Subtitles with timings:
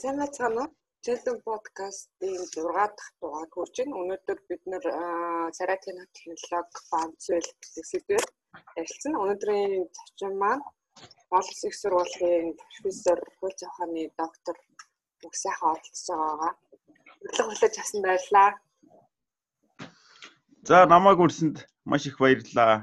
[0.00, 0.74] сайн байцгаана уу?
[1.04, 4.00] Children podcast-ийн 6 дахь дугаар хүрч байна.
[4.02, 4.84] Өнөөдөр бид нэр
[5.56, 8.26] царайт кино технологи баамцвэл гэдэг сэдвээр
[8.80, 9.14] ярилцсан.
[9.22, 10.64] Өнөөдрийн зочин маань
[11.30, 14.56] Болс их сургуулийн профессор хууль зохионы доктор
[15.22, 16.52] бүх сайхан оролцож байгаагаа
[17.20, 18.50] хөрлөг хүлээж авсан баярлалаа.
[20.68, 21.56] За намайг үрсэнд
[21.90, 22.74] маш их баярлалаа.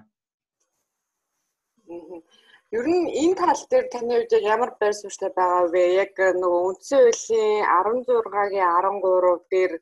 [2.77, 5.83] Ер нь энэ тал дээр таны хувьд ямар байр суурьтай байгаа вэ?
[6.03, 9.73] Яг нөгөө үндсэн хуулийн 16-гийн 13 дээр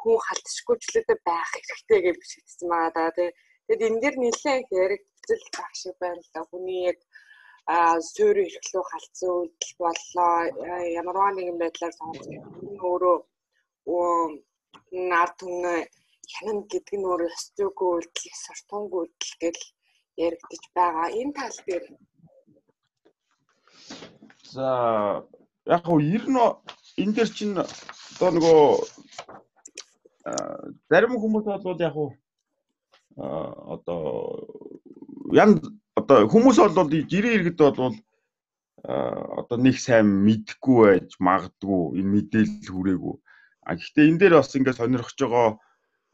[0.00, 3.30] хүн халтшгүйчлээдээ байх хэрэгтэй гэж бичигдсэн байгаа даа тий.
[3.66, 6.40] Тэгэд энэ дэр нэлээд яригдэл байх шиг байна л да.
[6.48, 6.98] Хүний яг
[7.74, 10.34] а суурь эрхлүү халдсан үйлдэл боллоо
[10.98, 12.40] ямарваа нэгэн байдлаар сонгогдсон
[12.88, 13.18] өөрөө
[15.10, 15.74] нар түнэ
[16.32, 19.58] хянан гэдэг нь өөрөө өстөөгөө үйлдэл, сортонгүй үйлдэл гэж
[20.24, 21.08] яригдж байгаа.
[21.20, 21.84] Энэ тал дээр
[24.50, 24.68] За
[25.66, 26.38] яг хөө ер нь
[27.02, 28.62] энэ дэр чинь одоо нөгөө
[30.90, 32.10] зарим хүмүүс бол яг хөө
[33.74, 34.02] одоо
[35.42, 35.60] ян
[35.94, 37.94] одоо хүмүүс бол жирийн иргэд бол
[39.40, 43.14] одоо нэг сайн мэдхгүй байж магадгүй энэ мэдээлэл хүрээгүй.
[43.68, 45.48] А гэхдээ энэ дээр бас ингээд сонирхож байгаа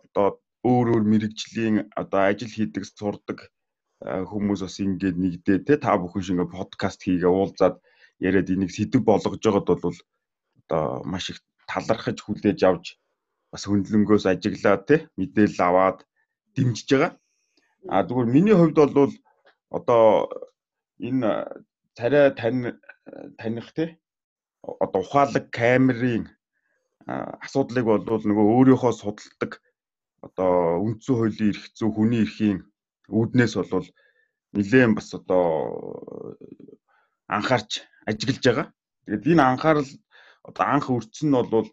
[0.05, 0.27] одоо
[0.67, 3.39] өөр өөр мэрэгжлийн одоо ажил хийдэг сурдаг
[4.03, 7.81] хүмүүс бас ингээд нэгдээ те та бүхэн шиг ингээд подкаст хийгээ уулзаад
[8.20, 9.98] яриад энийг сэдв болгож байгаад бол
[10.61, 12.86] одоо маш их талархаж хүлээж авч
[13.53, 15.98] бас хөндлөнгөөс ажиглаад те мэдээлэл аваад
[16.55, 17.12] дэмжиж байгаа.
[17.89, 19.12] А зүгээр миний хувьд бол
[19.70, 20.05] одоо
[20.98, 21.31] энэ
[21.97, 22.78] царай тань
[23.39, 23.98] таних те
[24.62, 26.25] одоо ухаалаг камерын
[27.06, 29.53] асуудлыг бол нөгөө өөрийнхөө судалдаг
[30.27, 32.59] одоо үндсэн хуулийн эрх зүй хүний эрхийн
[33.09, 33.87] үүднээс бол
[34.56, 35.44] нэлээд бас одоо
[37.31, 38.67] анхаарч ажиглаж байгаа.
[39.05, 39.91] Тэгээд энэ анхаарал
[40.49, 41.69] одоо анх өртсөн нь бол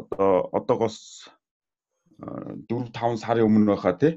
[0.00, 1.28] одоо одоогоос
[2.18, 4.12] 4 5 сарын өмнө байхаа тий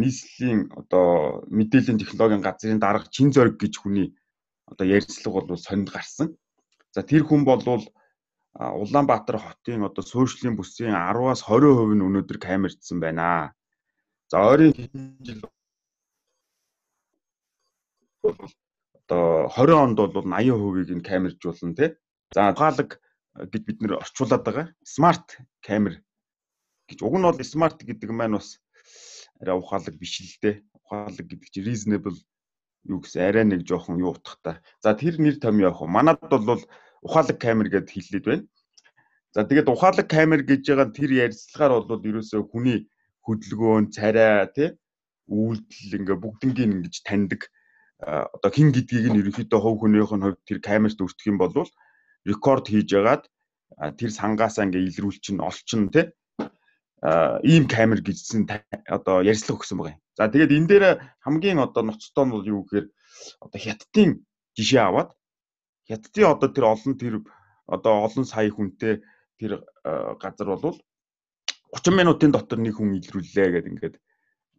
[0.00, 4.08] нийслэлийн одоо мэдээллийн технологийн газрын дарга чин зориг гэж хүний
[4.70, 6.36] одоо ярилцлага бол сонинд гарсан.
[6.94, 7.62] За тэр хүн бол
[8.54, 13.50] Улаанбаатар хотын одоо суушлын бүсийн 10-аас 20% нь өнөөдөр камердсан байна.
[14.30, 15.42] За ойрын хэдэн жил
[19.08, 21.90] одоо 20 онд бол 80%-ийг нь камержуулна тий.
[22.34, 23.00] За ухаалаг
[23.34, 24.66] гэж бид нэр орчуулад байгаа.
[24.84, 26.00] Смарт камер
[26.88, 28.60] гэж уг нь бол смарт гэдэг маань бас
[29.40, 30.62] арай ухаалаг биш л дээ.
[30.72, 32.18] Ухаалаг гэдэг чинь reasonable
[32.88, 34.60] юу гэсэн арай нэг жоохон юу утгатай.
[34.80, 35.84] За тэр нэр том явах.
[35.84, 36.60] Манад бол
[37.02, 38.44] ухаалаг камер гэд хэллээд байна.
[39.34, 42.88] За тэгээд ухаалаг камер гэж байгаа тэр ярилцлагаар бол ерөөсөө хүний
[43.24, 44.68] хөдөлгөөн, царай тий
[45.28, 47.48] үйлдэл ингээ бүгднгийн ингэж таньдаг
[48.04, 51.54] одоо хин гэдгийг нь ерөнхийдөө хов хүнийх нь хувьд тэр камерт өртөх юм бол
[52.28, 53.24] рекорд хийж ягаад
[53.98, 56.12] тэр сангаасаа ингээ илрүүлчин олчин тий
[57.44, 58.48] ийм камер гэжсэн
[58.88, 60.00] одоо ярьцлага өгсөн байгаа юм.
[60.16, 60.84] За тэгээд энэ дээр
[61.20, 62.86] хамгийн одоо ноцтой нь бол юу гэхээр
[63.44, 64.10] одоо хятадын
[64.56, 65.10] жишээ аваад
[65.88, 67.14] хятадын одоо тэр олон тэр
[67.68, 69.04] одоо олон сая хүнтэй
[69.36, 69.52] тэр
[70.16, 70.80] газар бол
[71.76, 73.96] 30 минутын дотор нэг хүн илрүүллээ гэдэг ингээд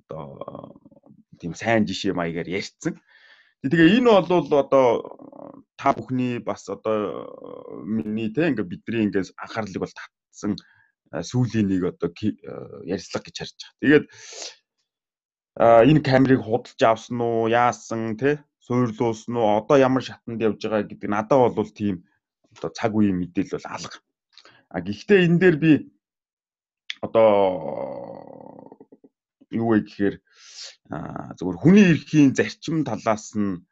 [0.05, 0.77] одоо
[1.41, 3.01] тийм сайн жишээ маягаар ярьцсан.
[3.65, 4.87] Тэгээ энэ бол одоо
[5.73, 10.53] та бүхний бас одоо миний те ингээ бидний ингээс анхаарлыг бол татсан
[11.09, 12.13] сүүлийн нэг одоо
[12.85, 13.81] ярьцлага гэж харж байгаа.
[13.81, 14.05] Тэгээд
[15.89, 21.09] энэ камерыг худалж авсан уу, яасан те суурлуулсан уу, одоо ямар шатанд явж байгаа гэдэг
[21.09, 22.05] надад бол тийм
[22.53, 23.97] одоо цаг үеийн мэдээлэл бол алга.
[24.69, 25.71] А гэхдээ энэ дээр би
[27.01, 27.33] одоо
[29.55, 30.15] юу вэ гэхээр
[31.37, 33.63] зөвхөн хүний эрхийн зарчим талаас нь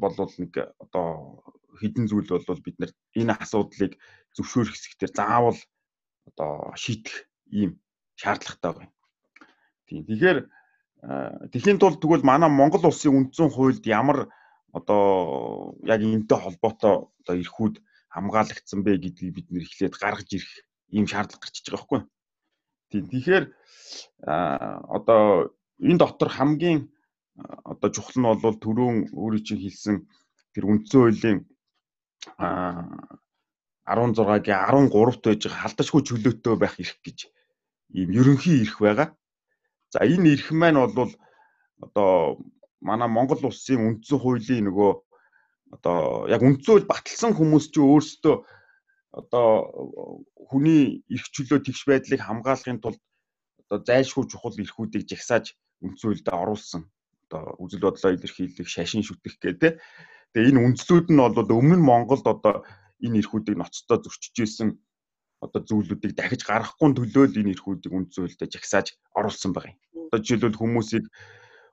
[0.00, 0.52] болвол нэг
[0.84, 1.42] одоо
[1.80, 3.92] хідэн зүйл бол бид нар энэ асуудлыг
[4.34, 5.58] зөвшөөрөх хэсэгтэр заавал
[6.28, 7.80] одоо шийдэх ийм
[8.20, 8.92] шаардлагатай байна.
[9.86, 10.02] Тийм.
[10.08, 10.38] Тэгэхээр
[11.52, 14.28] тэхийн тулд тэгвэл манай Монгол улсын үндсэн хуульд ямар
[14.72, 17.74] одоо яг энэтэй холбоотой одоо эрхүүд
[18.10, 20.52] хамгаалагдсан бэ гэдгийг бид нэр эхлээд гаргаж ирэх
[20.90, 22.00] ийм шаардлага гарчиж байгаа байхгүй.
[22.90, 23.04] Тийм.
[23.12, 23.44] Тэгэхээр
[24.96, 26.88] одоо энэ дотор хамгийн
[27.64, 29.96] одоо чухал нь бол түрүүн өөрөө чинь хэлсэн
[30.52, 31.38] тэр үндсэн хуулийн
[33.86, 37.18] 16-гийн 13-т байж байгаа халдашгүй чөлөөтэй байх эрх гэж
[37.94, 39.08] ийм ерөнхий эрх байгаа.
[39.92, 41.12] За энэ эрх маань бол
[41.84, 42.42] одоо
[42.80, 44.92] манай Монгол улсын үндсэн хуулийн нөгөө
[45.76, 48.34] одоо яг үндсэн хууль баталсан хүмүүс чинь өөрсдөө
[49.12, 49.48] одоо
[50.48, 53.00] хүний эрх чөлөө тэгш байдлыг хамгаалахын тулд
[53.64, 56.82] одоо зайлшгүй чухал эрхүүдийг жагсааж үндсэн хуульд оруулсан.
[57.28, 59.80] Одоо үзэл бодлоо илэрхийлэх, шашин шүтэх гэдэг.
[60.32, 62.64] Тэгээ энэ үндслүүд нь бол өмнө нь Монголд одоо
[63.04, 64.68] энэ эрхүүдийг ноцтой зөрчиж исэн
[65.44, 69.78] одоо зүйлүүдийг дахиж гаргахгүй төлөө л энэ эрхүүдийг үнд зүйлдэ жагсааж оруулсан байгаа юм.
[70.08, 71.04] Одоо жишээлбэл хүмүүсийг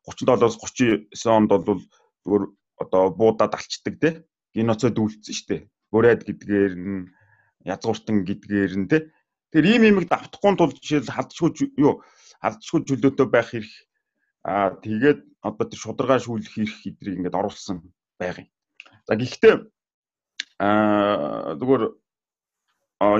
[0.05, 1.81] 37-оос 39 онд бол
[2.23, 2.43] зүгээр
[2.83, 4.09] одоо буудаад алчдаг те
[4.53, 5.61] геноцид үйлдсэн шүү дээ.
[5.91, 7.09] Бүрээд гэдгээр нь
[7.65, 8.97] язгууртан гэдгээр нь те.
[9.51, 11.50] Тэгэхээр ийм имийг давтахгүй тул жишээл хадшгүй
[11.81, 12.06] юу
[12.44, 13.73] хадшгүй чөлөөтэй байх хэрэг
[14.45, 17.77] аа тэгээд одоо тэр шударгаа шүүлэх хэрэг эдрийг ингээд оруулсан
[18.19, 18.50] байгаа юм.
[19.07, 19.56] За гэхдээ
[20.62, 21.83] аа зүгээр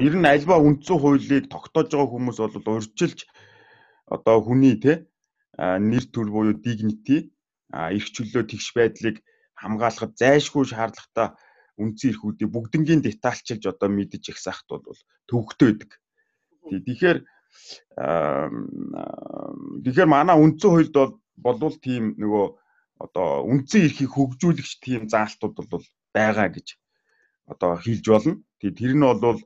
[0.06, 3.19] ер нь альва үндсэн хуулийг тогтоож байгаа хүмүүс бол урьдчилж
[4.15, 4.94] одоо хүний те
[5.57, 7.33] нэр төр буюу dignity
[7.74, 9.15] эрх чөлөө тэгш байдлыг
[9.59, 11.27] хамгаалахад зайлшгүй шаардлагатай
[11.81, 14.83] үндсэн эрхүүдийг бүгднгийн детальчилж одоо мэдэж их сахт бол
[15.27, 15.92] төвөгтэй байдаг.
[16.72, 17.18] Тэгэхээр
[19.83, 22.45] тэгэхээр манай үндсэн хуульд бол болвол тийм нөгөө
[23.04, 25.86] одоо үндсэн эрхийг хөгжүүлэгч тийм заалтууд бол
[26.16, 26.68] байгаа гэж
[27.51, 28.39] одоо хэлж болно.
[28.60, 29.39] Тэгээ тэр нь бол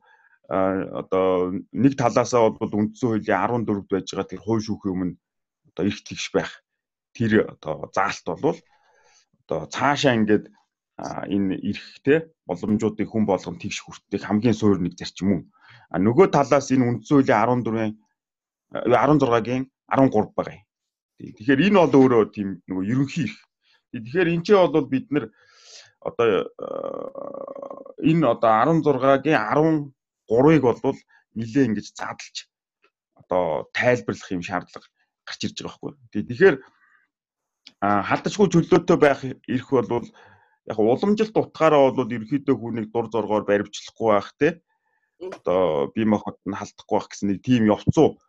[0.50, 5.16] одоо нэг талаасаа бол үндсэн хуулийн 14-д байж байгаа тэр хууль шүүхийн өмнө
[5.74, 6.52] одоо эрх тэгш байх
[7.14, 8.58] тэр одоо заалт бол
[9.46, 10.46] одоо цаашаа ингээд
[11.30, 15.42] энэ эрхтэй боломжуудыг хүн болгон тэгш хүртэх хамгийн суур нэг зарчим мөн.
[15.90, 17.94] А нөгөө талаас энэ үндсэн хуулийн 14-ийн
[18.72, 20.66] 16-гийн 13 байгаа юм.
[21.19, 23.40] Тэгэхээр энэ бол өөрөө тийм нөгөө ерөнхий эрх.
[23.92, 25.25] Тэгэхээр энэ ч бол бид нар
[26.00, 26.28] одоо
[28.00, 28.51] энэ одоо
[28.84, 29.94] 16-гийн
[30.30, 31.00] 3-ыг бол
[31.36, 32.36] нилээ ингэж задлж
[33.19, 34.88] одоо тайлбарлах юм шаардлага
[35.25, 36.24] гарч ирж байгаа байхгүй.
[36.28, 36.56] Тэгэхээр
[37.81, 40.07] хадажгүй чөлөөтэй байх эрх бол
[40.69, 44.50] яг уламжилт утгаараа бол ерөөхдөө хүнийг дур зоргоор баримтлахгүй байх те
[45.19, 48.21] одоо бие махбод нь халдахгүй байх гэсэн нэг тийм явцуу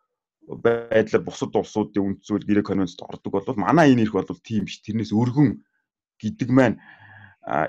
[0.48, 5.12] байдлаар бусад улсуудын үндсүүл гэрээ конвенцт ордог бол манай энэ эрх бол тийм биш тэрнээс
[5.14, 5.62] өргөн
[6.18, 6.76] гэдэг маань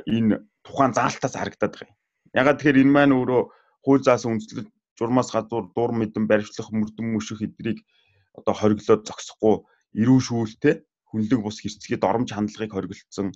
[0.09, 1.97] энэ тухайн заалтаас харагдаад байгаа юм.
[2.33, 3.41] Ягаад тэгэхээр энэ маань өөрөө
[3.85, 7.85] хууль заасан үндслэл журмаас гадуур дур мэдэн баримтлах мөрдөн мөшөх эдрийг
[8.33, 9.55] одоо хориглоод зогсохгүй
[10.01, 10.73] эрүү шүүлтэй
[11.09, 13.35] хүнлэг бус хэрцгийд оромж хандлагыг хориглолцсон.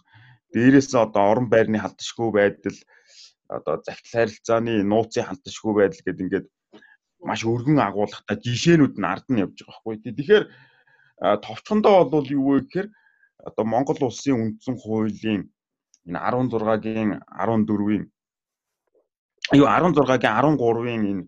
[0.55, 2.77] Дээрээс одоо орон байрны халтшгүй байдал
[3.51, 6.47] одоо захидал харилцааны нууцын халтшгүй байдал гэдэг ингээд
[7.27, 10.13] маш өргөн агуулгатай жишээнүүд нь ард нь явж байгаа байхгүй.
[10.15, 10.45] Тэгэхээр
[11.45, 12.87] товчхондоо бол юу вэ гэхээр
[13.47, 15.41] одоо Монгол улсын үндсэн хуулийн
[16.07, 18.03] энэ 16-гийн 14-ийн
[19.59, 21.23] юу 16-гийн 13-ийн энэ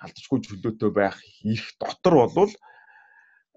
[0.00, 2.52] халдшгүй чөлөөтэй байх их дотор болвол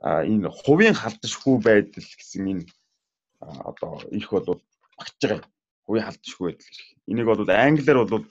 [0.03, 2.65] энэ хувийн халдшгүй байдал гэсэн энэ
[3.69, 4.59] одоо их бол
[4.97, 5.49] багтж байгаа.
[5.85, 6.89] Хувийн халдшгүй байдал гэх.
[7.11, 8.25] Энийг бол англиар бол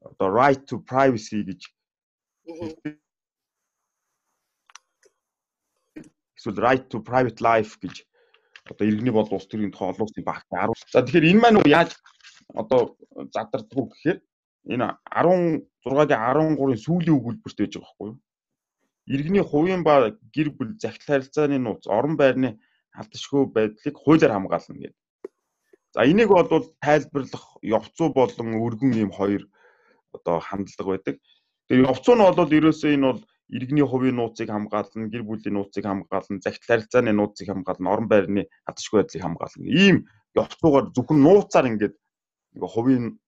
[0.00, 1.60] одоо right to privacy гэж
[6.36, 8.04] эсвэл right to private life гэж
[8.70, 10.72] одоо иргэний бол улс төрийн тухай олон улсын багт 10.
[10.92, 11.90] За тэгэхээр энэ маань яаж
[12.54, 12.96] одоо
[13.34, 14.18] задардггүй гэхээр
[14.72, 18.18] энэ 16-гийн 13-ын сүүлийн өгүүлбэрт байж байгаа байхгүй юу?
[19.10, 22.60] Иргэний хувийн ба гэр бүл захидал харилцааны нууц орон байрны
[22.94, 24.99] алдашгүй байдлыг хуулиар хамгаална гэдэг.
[25.94, 26.46] За энийг бол
[26.80, 29.48] тайлбарлах явцуу болон өргөн ийм хоёр
[30.12, 31.16] одоо хандлага байдаг.
[31.68, 36.38] Тэгээ явцуу нь бол ерөөсөө энэ бол иргэний хувийн нууцыг хамгаална, гэр бүлийн нууцыг хамгаална,
[36.38, 39.66] захидал харилцааны нууцыг хамгаална, орон байрны хадшгүй байдлыг хамгаална.
[39.66, 40.06] Ийм
[40.38, 41.94] явцуугаар зөвхөн нууцаар ингээд
[42.54, 43.18] хувийн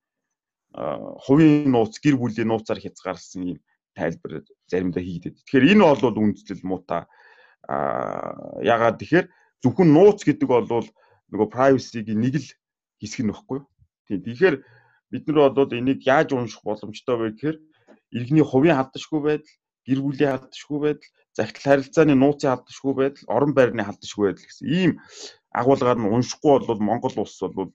[1.26, 3.58] хувийн нууц, гэр бүлийн нууцаар хязгаарласан ийм
[3.98, 5.34] тайлбар заримдаа хийгдэв.
[5.42, 7.10] Тэгэхээр энэ бол үндэслэл муута
[7.66, 9.26] а ягаад тэгэхээр
[9.62, 10.86] зөвхөн нууц гэдэг бол
[11.32, 12.48] нөгөө privacy-гийн нэг л
[13.00, 13.60] хэсэг нь баггүй.
[14.06, 14.20] Тийм.
[14.22, 14.56] Тэгэхээр
[15.10, 17.56] бид нар бол энийг яаж унших боломжтой вэ гэхээр
[18.12, 19.52] иргэний хувийн хадшгүй байдал
[19.86, 24.92] гэр бүлийн халдшгүй байдал, захидал харилцааны нууцын халдшгүй байдал, орон байрны халдшгүй байдал гэсэн ийм
[25.50, 27.72] агуулгаар нь уншихгүй бол Монгол улс бол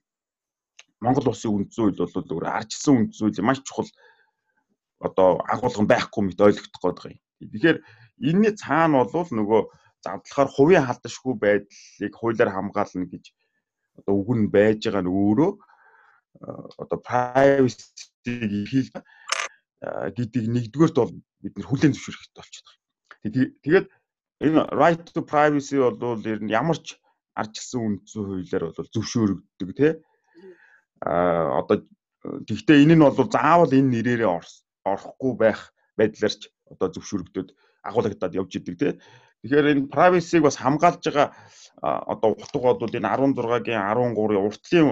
[1.04, 3.90] Монгол улсын үндсэн хууль бол өөр арчсан үндсэн хууль маш чухал
[4.98, 7.22] одоо агуулган байхгүй мэт ойлгох гээд байгаа юм.
[7.38, 7.78] Тэгэхээр
[8.30, 9.60] энэний цаана бол нөгөө
[10.02, 13.24] задлахаар хувийн халдшгүй байдлыг хуулиар хамгаална гэж
[13.98, 15.52] одоо үг нь байж байгаа нь өөрөө
[16.78, 18.26] одоо privacy-г
[18.70, 18.88] хийх
[20.16, 21.12] гэдэг нэгдүгээрт бол
[21.42, 23.46] бид нэр хүлээн зөвшөөрөх хэрэгтэй болчиход байгаа.
[23.62, 23.86] Тэгээд
[24.46, 26.98] энэ right to privacy бол ер нь ямар ч
[27.38, 29.92] ардчилсан үндсэн хуулиар бол зөвшөөрөгддөг тий.
[31.02, 31.86] А одоо
[32.46, 34.30] тэгвэл энэ нь бол заавал энэ нэрээрээ
[34.86, 35.60] орохгүй байх
[35.98, 37.48] байдлаар ч одоо зөвшөөрөгдөд
[37.86, 38.92] агуулгадад явж идэг тий.
[39.42, 41.28] Тэгэхээр энэ privacy-г бас хамгаалж байгаа
[41.82, 44.88] одоо утга бол энэ 16-гийн 13-ын уртлын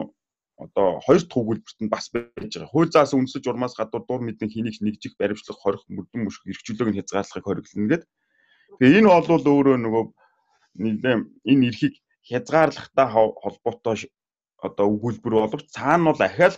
[0.56, 2.72] одоо хоёр өгүүлбэрт нь бас байж байгаа.
[2.72, 6.98] Хууль заас үндэслэж урмаас гадуур дур мэдэн хэнийг нэгжих баримтлах хорих мөрдөн мөшг эрхчлөөг нь
[6.98, 8.08] хязгаарлахыг хориглоно гэдэг.
[8.80, 10.04] Тэгээ энэ бол өөрөө нөгөө
[10.80, 11.16] нэлээ
[11.50, 13.06] энэ эрхийг хязгаарлахтай
[13.42, 13.96] холбоотой
[14.66, 16.56] одоо өгүүлбэр боловч цаана бол ахаал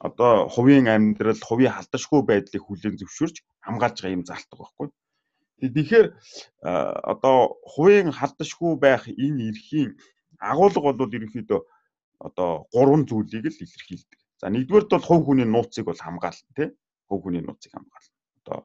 [0.00, 3.36] одоо хувийн амьдрал, хувийн халдашгүй байдлыг хүлээн зөвшөөрч
[3.66, 4.88] хамгаалж байгаа юм залтдаг байхгүй.
[5.62, 6.06] Тэгэхээр
[7.12, 9.90] одоо хувийн халдашгүй байх энэ эрхийн
[10.40, 11.60] агуулга бол ерөнхийдөө
[12.26, 14.20] одоо гурван зүйлийг л илэрхийлдэг.
[14.40, 16.68] За нэгдүгээрт бол хувь хүний нууцыг бол хамгаална тий.
[17.08, 18.12] Хувь хүний нууцыг хамгаална.
[18.42, 18.58] Одоо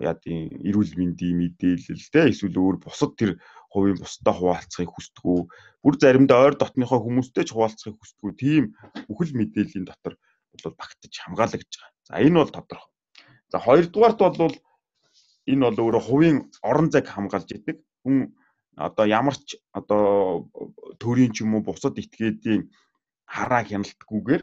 [0.00, 3.42] яадын эрүүл мэндийн мэдээлэл те эсвэл өөр бусад тэр
[3.74, 5.40] хувийн бусдаа хуваалцахыг хүсдэггүй
[5.82, 8.64] бүр заримдаа ойр дотныхоо хүмүүстэй ч хуваалцахыг хүсдэггүй тийм
[9.10, 10.14] бүхэл мэдээллийн дотор
[10.62, 11.92] бол багтаж хамгаалагдж байгаа.
[12.06, 12.92] За энэ бол тодорхой.
[13.50, 14.54] За хоёрдугаарт бол
[15.50, 17.76] энэ бол өөрө хувийн орон зайг хамгаалж идэг.
[18.02, 18.32] Хүн
[18.76, 20.48] одоо ямар ч одоо
[20.98, 22.70] төрийн ч юм уу бусад этгээдийн
[23.28, 24.42] хараа хяналтгүйгээр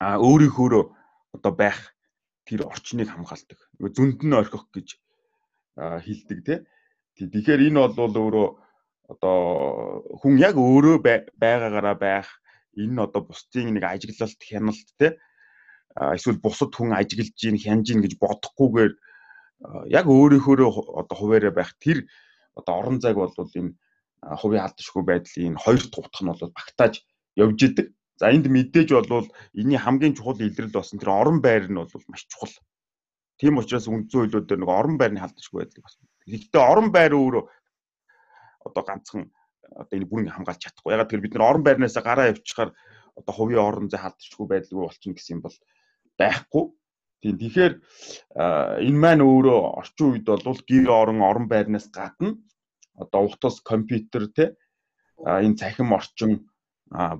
[0.00, 0.82] а өөрийнхөө
[1.36, 1.96] одоо байх
[2.46, 3.58] тэр орчныг хамгаалдаг.
[3.76, 4.88] Нөгөө зөнд нь орхих гэж
[5.76, 6.58] хэлдэг тий.
[7.16, 8.48] Тэгэхээр энэ бол өөрөө
[9.12, 9.38] одоо
[10.20, 10.96] хүн яг өөрөө
[11.40, 12.28] байгаагаараа байх
[12.76, 15.12] энэ нь одоо бусдын нэг ажиглалт хяналт тий
[15.96, 18.92] эсвэл бусад хүн ажиглаж гин хянж гин гэж бодохгүйгээр
[19.88, 22.04] яг өөрийнхөө одоо хуваараа байх тэр
[22.56, 23.72] одоо орон зайг бол энэ
[24.40, 26.94] хувийн алдашгүй байдлын хоёр дахь утга нь бол багтааж
[27.36, 27.86] явж идэг.
[28.16, 32.24] За энд мэдээж бол энэний хамгийн чухал илрэл болсон тэр орон байр нь бол маш
[32.28, 32.52] чухал.
[33.36, 36.00] Тийм учраас үндсэн хуулиудаар нэг орон байрны халдшгүй байдаг бас.
[36.24, 37.44] Гэхдээ орон байр өөрөө
[38.64, 39.28] одоо ганцхан
[39.76, 40.92] одоо энэ бүрэн хамгаалж чадахгүй.
[40.96, 42.72] Ягаад гэвэл бид нар орон байрнаас гараа явчихаар
[43.20, 45.56] одоо хувийн орон зай халдшгүй байдалгүй болчихно гэсэн юм бол
[46.16, 46.64] байхгүй.
[47.22, 47.72] Тийм тэгэхээр
[48.86, 52.36] энэ маань өөрөө орчин үед бол гэр орон орон байрнаас гадна
[53.02, 54.44] одоо утас компьютер те
[55.24, 56.32] энэ цахим орчин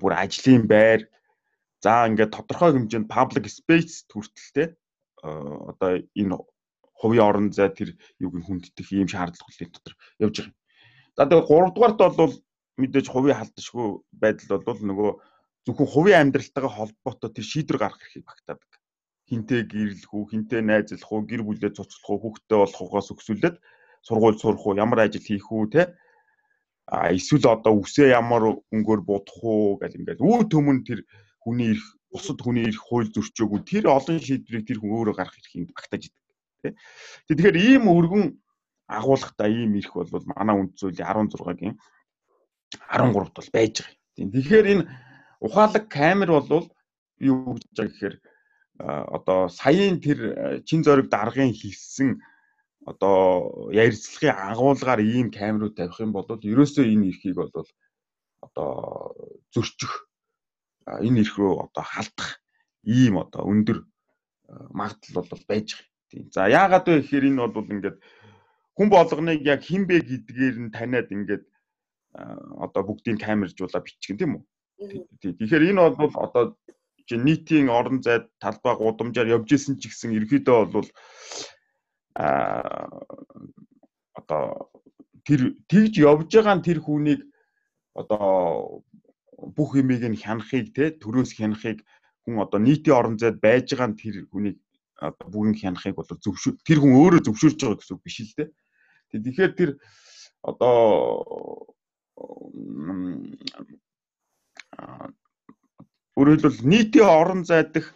[0.01, 1.01] бүр ажлын байр
[1.83, 4.67] за ингээд тодорхой хэмжээнд public space хүртэлтэй
[5.71, 6.35] одоо энэ
[6.99, 7.89] хувийн орон зай тэр
[8.19, 10.55] юуг нь хүнддэх ийм шаардлагын дотор явж байгаа юм.
[11.17, 12.35] За тэгээ 3 дугаарт бол
[12.77, 15.11] мэдээж хувийн халдшгүй байдал бол нөгөө
[15.65, 18.71] зөвхөн хувийн амьдралтайгаа холбоотой тэр шийдвэр гаргах эрхийг багтаадаг.
[19.27, 23.55] Хинтээ гэрлэх үү, хинтээ найзлах уу, гэр бүлээ цуцлах уу, хүүхдээ болохоос өксүүлээд
[24.07, 25.83] сургууль сурах уу, ямар ажил хийх үү те
[26.87, 31.03] а эсвэл одоо үсээ ямар өнгөөр будах уу гэл ингээл үе төмөн тэр
[31.43, 35.75] хүний ирэх бусад хүний ирэх хууль зөрчөөгүй тэр олон шийдвэрийг тэр хүн өөрөө гаргах эрхийг
[35.75, 36.23] багтааж идэг
[36.63, 36.73] тий.
[37.27, 38.39] Тэгэхээр ийм өргөн
[38.87, 44.31] агуулгатай ийм ирэх бол манай үнд зүйлийн 16-гийн 13-т бол байж байгаа.
[44.31, 44.83] Тэгэхээр энэ
[45.43, 46.71] ухаалаг камер бол
[47.19, 48.15] юу гэж байгаа гэхээр
[48.79, 52.21] одоо саяын тэр чин зориг даргын хийсэн
[52.85, 57.51] одоо ярилцлагын агуулгаар ийм камерууд тавих юм бол ерөөсөө энэ эрхийг бол
[58.45, 58.69] одоо
[59.51, 60.07] зөрчих
[60.87, 62.29] энэ эрх рүү одоо халдах
[62.85, 63.83] ийм одоо өндөр
[64.71, 65.91] магадлал бол байж байгаа.
[66.07, 66.31] Тийм.
[66.31, 67.97] За яагаад вэ гэхээр энэ бол ингээд
[68.77, 71.43] хүн болгоныг яг хин бэ гэдгээр нь таниад ингээд
[72.65, 74.43] одоо бүгдийг камержуулаад бичих юм тийм үү?
[75.19, 76.55] Тэгэхээр энэ бол одоо
[77.15, 80.87] нийтийн орон зайд талбай гудамжаар явж исэн ч гэсэн ерөөдөө бол
[84.19, 84.43] одоо
[85.23, 87.21] тэр тэгж явж байгаа тэр хүнийг
[87.95, 88.83] одоо
[89.55, 91.85] бүх юмыг нь хянахыг те төрөөс хянахыг
[92.25, 94.57] хүн одоо нийтийн орон зайд байж байгаа тэр хүнийг
[94.97, 98.45] одоо бүгэн хянахыг бол зөвшөөр тэр хүн өөрөө зөвшөөрж байгаа гэсэн үг биш л те.
[99.13, 99.69] Тэгэхээр тэр
[100.41, 101.56] одоо
[106.27, 107.95] өөрөөр хэлбэл нийтийн орон зайдах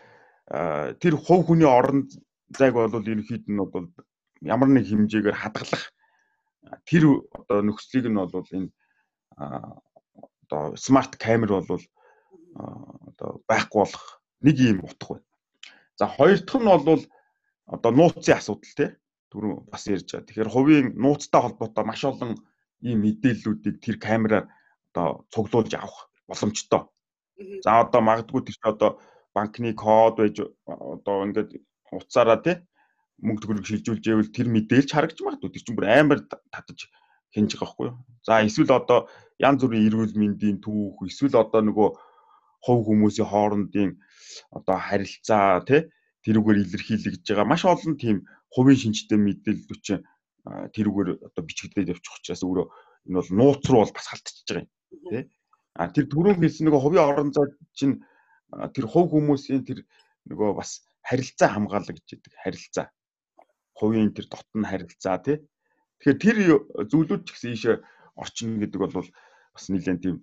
[1.04, 2.08] тэр хувь хүний орон
[2.56, 3.88] зайг бол ерөнхийд нь бол
[4.42, 5.92] ямар нэг хэмжээгээр хадгалах
[6.88, 7.04] тэр
[7.36, 8.70] одоо нөхцөлийг нь бол энэ
[9.36, 11.84] одоо смарт камер бол
[12.56, 14.06] одоо байхгүй болох
[14.42, 15.28] нэг юм утга байна.
[16.00, 17.04] За хоёр дахь нь бол
[17.68, 18.90] одоо нууцын асуудал тий
[19.32, 20.28] түрүү бас ярьж байгаа.
[20.28, 22.36] Тэгэхээр хувийн нууцтай холбоотой маш олон
[22.84, 24.46] ийм мэдээллүүдийг тэр камераар
[24.92, 26.92] одоо цуглуулж авах боломжтой.
[27.66, 29.00] За одоо магадгүй чинь одоо
[29.36, 31.60] банкны код байж одоо ингээд
[31.92, 32.56] утсаараа тий
[33.22, 36.20] мөнгө төгрөг шилжүүлж ивэл тэр мэдээлж харагдж магадгүй тэр чинь бүр амар
[36.52, 36.90] татаж
[37.34, 37.98] хинж байгаа байхгүй юу.
[38.26, 39.00] За эсвэл одоо
[39.40, 41.90] янз бүрийн эрүүл мэндийн түүх эсвэл одоо нөгөө
[42.66, 43.92] хувь хүмүүсийн хоорондын
[44.58, 45.88] одоо харилцаа тий
[46.26, 48.18] тэрүүгээр илэрхийлэгдэж байгаа маш олон тийм
[48.54, 50.06] хувийн шинжтэй мэдээллүүд чинь
[50.46, 52.68] тэрүүгээр одоо бичигдээд явчих учраас өөрөө
[53.10, 55.24] энэ бол нууц руу бол бас халтчихж байгаа юм тий.
[55.76, 58.04] А тэр түрүүн хэлсэн нөгөө хувийн орон зай чинь
[58.76, 59.88] тэр хувь хүмүүсийн тэр
[60.28, 62.92] нөгөө бас харилцаа хамгаалагдж идэг харилцаа
[63.78, 65.38] хувийн тэр дотн харилцаа тий.
[66.04, 66.38] Тэгэхээр тэр
[66.92, 67.76] зүйлүүд ч гэсэн ийшээ
[68.20, 70.18] орчин гэдэг бол бас нэлээд тийм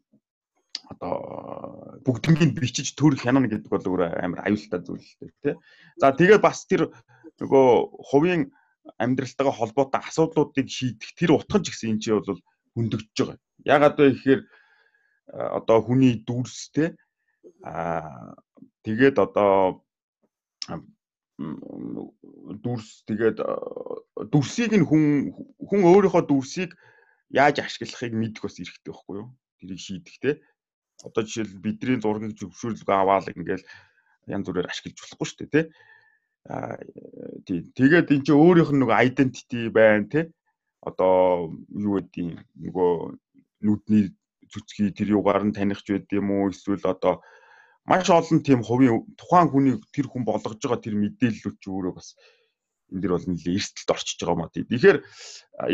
[0.92, 5.54] одоо бүгднийг бичиж төр хянана гэдэг бол өөр амар аюултай зүйл л тий.
[5.98, 6.92] За тэгээд бас тэр
[7.40, 7.68] нөгөө
[8.12, 8.52] хувийн
[8.96, 12.40] амьдралтайгаа холбоотой асуудлуудыг шийдэх тэр утга ч гэсэн энэ чинь бол
[12.74, 13.38] хөндөгдөж байгаа.
[13.68, 14.40] Ягаад вэ гэхээр
[15.32, 16.96] одоо хүний дүрс те
[17.62, 18.34] а
[18.84, 19.84] тэгээд одоо
[22.64, 23.38] дүрс тэгээд
[24.32, 25.32] дүрсийг нь хүн
[25.68, 26.74] хүн өөрийнхөө дүрсийг
[27.30, 29.28] яаж ашиглахыг мэдэх бас эрхтэй байхгүй юу?
[29.60, 30.30] Тэрийг шийдэх те.
[31.04, 33.64] Одоо жишээл бидний зургийг зөвшөөрлөг аваад ингээл
[34.26, 35.62] янз бүрээр ашиглаж болохгүй шүү дээ те.
[36.48, 36.76] Аа
[37.46, 37.60] тий.
[37.76, 40.20] Тэгээд эн чинь өөрийнх нь нөгөө identity байна те.
[40.82, 42.92] Одоо юу гэдгийг нөгөө
[43.62, 44.10] нүдний
[44.52, 47.20] цүцгий тэр юугаар нь таних ч байд юм уу эсвэл одоо
[47.88, 52.08] маш олон тийм хувийн тухайн хүний тэр хүн болгож байгаа тэр мэдээллүүд ч өөрөө бас
[52.92, 54.50] энэ дэр бол нэлээ эрсдэлд орчиж байгаа маа.
[54.52, 54.98] Тэгэхээр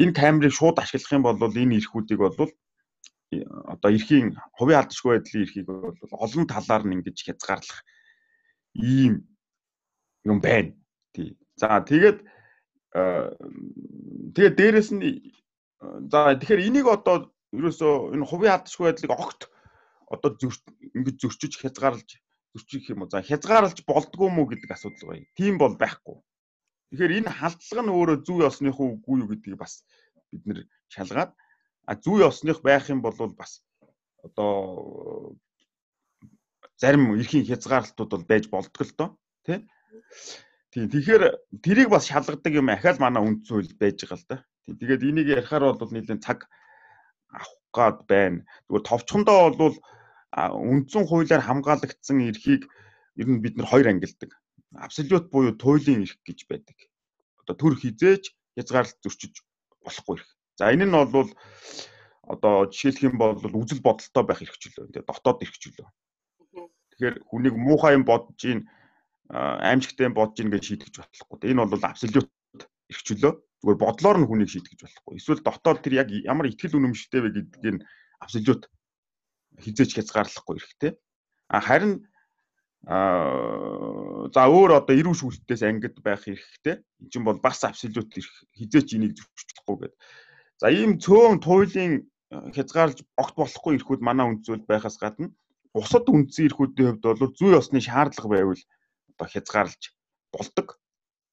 [0.02, 2.50] энэ камерыг шууд ашиглах юм бол энэ эрхүүдийг бол
[3.66, 7.80] одоо эрхийн хувийн алдашгүй байдлын эрхийг бол олон талаар нь ингэж хязгаарлах
[8.74, 9.26] ийм
[10.24, 10.74] юм байна.
[11.14, 11.34] Тий.
[11.58, 12.18] За тэгээд
[14.34, 15.02] тэгээд дээрэс нь
[16.10, 19.40] за тэгэхээр энийг одоо ерөөсөө энэ хувийн алдашгүй байдлыг огт
[20.10, 20.30] одоо
[20.98, 22.10] ингэж зөрчиж хязгаарлаж
[22.54, 25.26] зөрчих юм уу за хязгаарлаж болдгоо мүү гэдэг асуудал байна.
[25.38, 26.16] Тийм бол байхгүй.
[26.90, 29.82] Тэгэхээр энэ халдлага нь өөрөө зүй ёсных үгүй юу гэдгийг бас
[30.30, 30.58] бид нэр
[30.94, 31.30] шалгаад
[31.90, 33.64] а зүй ёсных байх юм бол бас
[34.22, 35.34] одоо
[36.78, 39.08] зарим эрхийн хязгаарлалтууд бол байж болдго л доо
[39.46, 39.58] тий.
[40.70, 41.22] Тийм тэгэхээр
[41.64, 44.36] тэрийг бас шалгадаг юм ахаал манай үнд зүйл байж байгаа л да.
[44.66, 46.46] Тэгээд энийг ярихаар бол нэлээд цаг
[47.34, 48.46] авах гад байна.
[48.70, 49.76] Зүгээр товчхондоо бол
[50.34, 52.62] үндсэн хуулиар хамгаалагдсан эрхийг
[53.18, 54.30] ер нь бид нар хоёр ангилдаг.
[54.74, 56.78] Абсолют буюу туйлын эрх гэж байдаг.
[57.42, 59.42] Одоо төр хизээж хязгаарлалт зөрчиж
[59.82, 60.30] болохгүй эрх.
[60.58, 61.30] За энэ нь бол
[62.22, 64.90] одоо жишээлх юм бол үзэл бодолтой байх эрх чөлөө.
[64.90, 65.88] Тэгээ дотоод эрх чөлөө.
[66.94, 68.66] Тэгэхээр хүнийг муухай юм бодож ийн
[69.28, 71.50] аимшигтай юм бодож ийн гэж шийдэж болохгүй.
[71.52, 72.30] Энэ бол абсолют
[72.90, 73.32] эрх чөлөө.
[73.64, 75.16] Зүгээр бодлоор нь хүнийг шийдэж болохгүй.
[75.16, 77.80] Эсвэл дотоод тэр яг ямар ихтгэл үнэмшилтэй вэ гэдгийг
[78.20, 78.68] абсолют
[79.56, 80.92] хизээч хязгаарлахгүй эрэхтэй.
[81.48, 82.04] А харин
[82.84, 86.84] а за өөр одоо эрүүл шүүлтээс ангид байх хэрэгтэй.
[86.84, 88.12] Энд чинь бол бас абсолют
[88.52, 90.00] хизээч энийг зөвчлөхгүй гэдэг.
[90.60, 92.04] За ийм цөөн туйлын
[92.52, 95.32] хязгаарлаж огт болохгүй эрхүүд манай үндсүүл байхаас гадна
[95.72, 98.62] бусад үндсэн эрхүүдийн хувьд бол зүй ёсны шаардлага байвал
[99.16, 99.82] одоо хязгаарлаж
[100.28, 100.76] болдог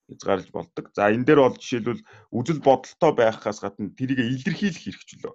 [0.09, 0.85] хязгаарлаж болдог.
[0.95, 5.33] За энэ дээр бол жишээлбэл үзэл бодолтой байхаас гадна тэрийг илэрхийлэх хэрэгчлөө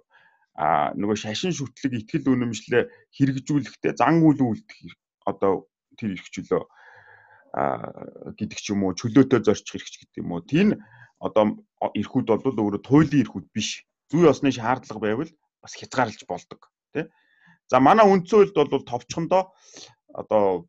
[0.57, 4.97] а нөгөө шашин шүтлэг ихтгэл үнэмшлээ хэрэгжүүлэхдээ зан үйл үлдэх
[5.29, 5.69] одоо
[6.01, 6.63] тэр эрхчлөө
[7.53, 10.41] а гэдэг ч юм уу чөлөөтэй зорчих эрхч гэдэг юм уу.
[10.41, 10.81] Тийм
[11.21, 11.61] одоо
[11.93, 13.85] эрхүүд бол өөрөө туйлын эрхүүд биш.
[14.09, 17.05] Зүй ёсны шаардлага байвал бас хязгаарлаж болдог тий
[17.69, 19.53] за манай үндсэн хуульд бол товчхондоо
[20.13, 20.67] одоо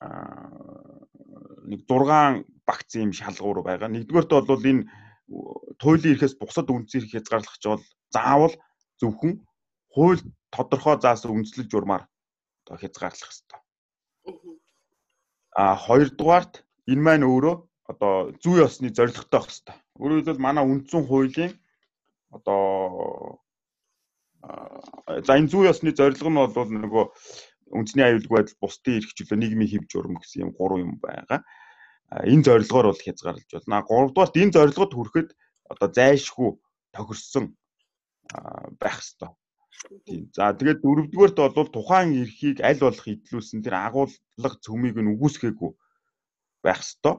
[0.00, 4.86] нэг 6 багц юм шалгуур байгаа нэгдүгээрт бол энэ
[5.80, 7.84] туйлын эрхээс бусад үндсэн эрх хязгаарлах ч бол
[8.14, 8.54] заавал
[9.00, 9.32] зөвхөн
[9.92, 10.22] хууль
[10.54, 12.04] тодорхой заасан үндэслэл журмаар
[12.64, 13.60] одоо хязгаарлах хэрэгтэй.
[15.52, 17.56] А хоёрдугаарт энэ маань өөрөө
[17.92, 19.76] одоо зүй ёсны зорилготой байх хэрэгтэй.
[20.00, 21.52] Өөрөөр хэлбэл манай үндсэн хуулийн
[22.36, 23.40] одоо
[25.26, 27.04] за энэ зүй ёсны зорилго нь бол нөгөө
[27.72, 31.40] үндэсний аюулгүй байдал бусдын эрх чөлөө нийгмийн хэв журам гэсэн юм гурван юм байгаа.
[32.24, 33.84] Энэ зорилгоор бол хязгаарлаж байна.
[33.84, 35.28] Гуравдугаарт энэ зорилгод хүрэхэд
[35.72, 36.50] одоо зайлшгүй
[36.96, 37.44] тохирсон
[38.80, 39.30] байх ёстой.
[40.06, 40.30] Тийм.
[40.34, 45.70] За тэгээд дөрөвдүгээрт бол тухайн эрхийг аль болох идэлүүлсэн тэр агуулга цөмийг нь үгүйсгээгүй
[46.64, 47.14] байх ёстой.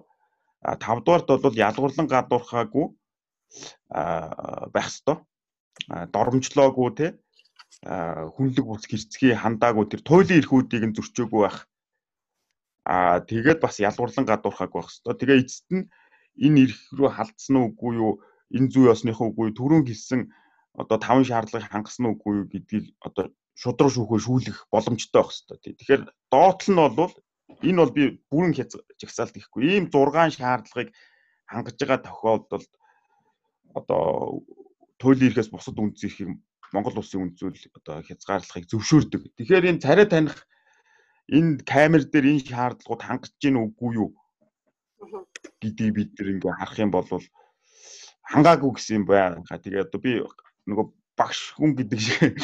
[0.65, 2.87] А тавдугаарт бол ялгуурлан гадуурхаагүй
[3.89, 5.17] а байх ёстой.
[5.87, 7.07] Доромжлоогүй те
[8.35, 11.57] хүнлэг бус хэрцгий хандаагүй тэр туйлын эрхүүдийг нь зөрчөөгүй байх.
[12.83, 15.15] А тэгээд бас ялгуурлан гадуурхааг байх ёстой.
[15.15, 15.87] Тэгээ эцэст нь
[16.45, 18.13] энэ эрх рүү халдсан уугүй юу?
[18.51, 20.21] Энэ зүй ёсныхоо үгүй түрүүн хэлсэн
[20.75, 25.75] одоо таван шаардлагыг хангасан уугүй юу гэдгийг одоо шудраг шүүхөө шүүлэх боломжтой байх хэрэгтэй.
[25.77, 26.03] Тэгэхээр
[26.33, 27.13] доотлол нь бол
[27.67, 28.53] энэ бол би бүрэн
[28.99, 29.61] жагсаалт гэхгүй.
[29.67, 30.89] Ийм 6 шаардлагыг
[31.45, 32.71] хангаж байгаа тохиолдолд
[33.79, 34.43] одоо
[34.99, 36.39] туйлын эрхээс бусад үндэс эрхийг
[36.73, 39.21] Монгол улсын үндэслэл одоо хязгаарлахыг зөвшөөрдөг.
[39.37, 40.37] Тэгэхээр энэ царай таних
[41.29, 44.09] энэ камер дээр энэ шаардлагууд хангаж гин үгүй юу
[45.61, 47.07] гэдгийг бид нэр ингээ харах юм бол
[48.29, 49.41] хангаагүй гэсэн юм байна.
[49.45, 50.11] Тэгээ одоо би
[50.69, 50.85] нөгөө
[51.17, 52.35] багш хүн гэдэг шиг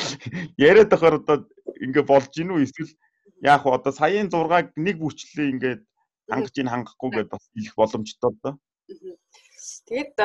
[0.58, 1.38] яриад байхаар одоо
[1.80, 2.92] ингээ болж гин үү эсвэл
[3.46, 5.82] яг хуу одоо саяын 6-аг нэг бүрчлээ ингээд
[6.30, 8.54] хангаж ин хангахгүй гэдээ бас хэлэх боломжтой доо.
[9.88, 10.18] Тэгэд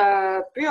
[0.55, 0.63] би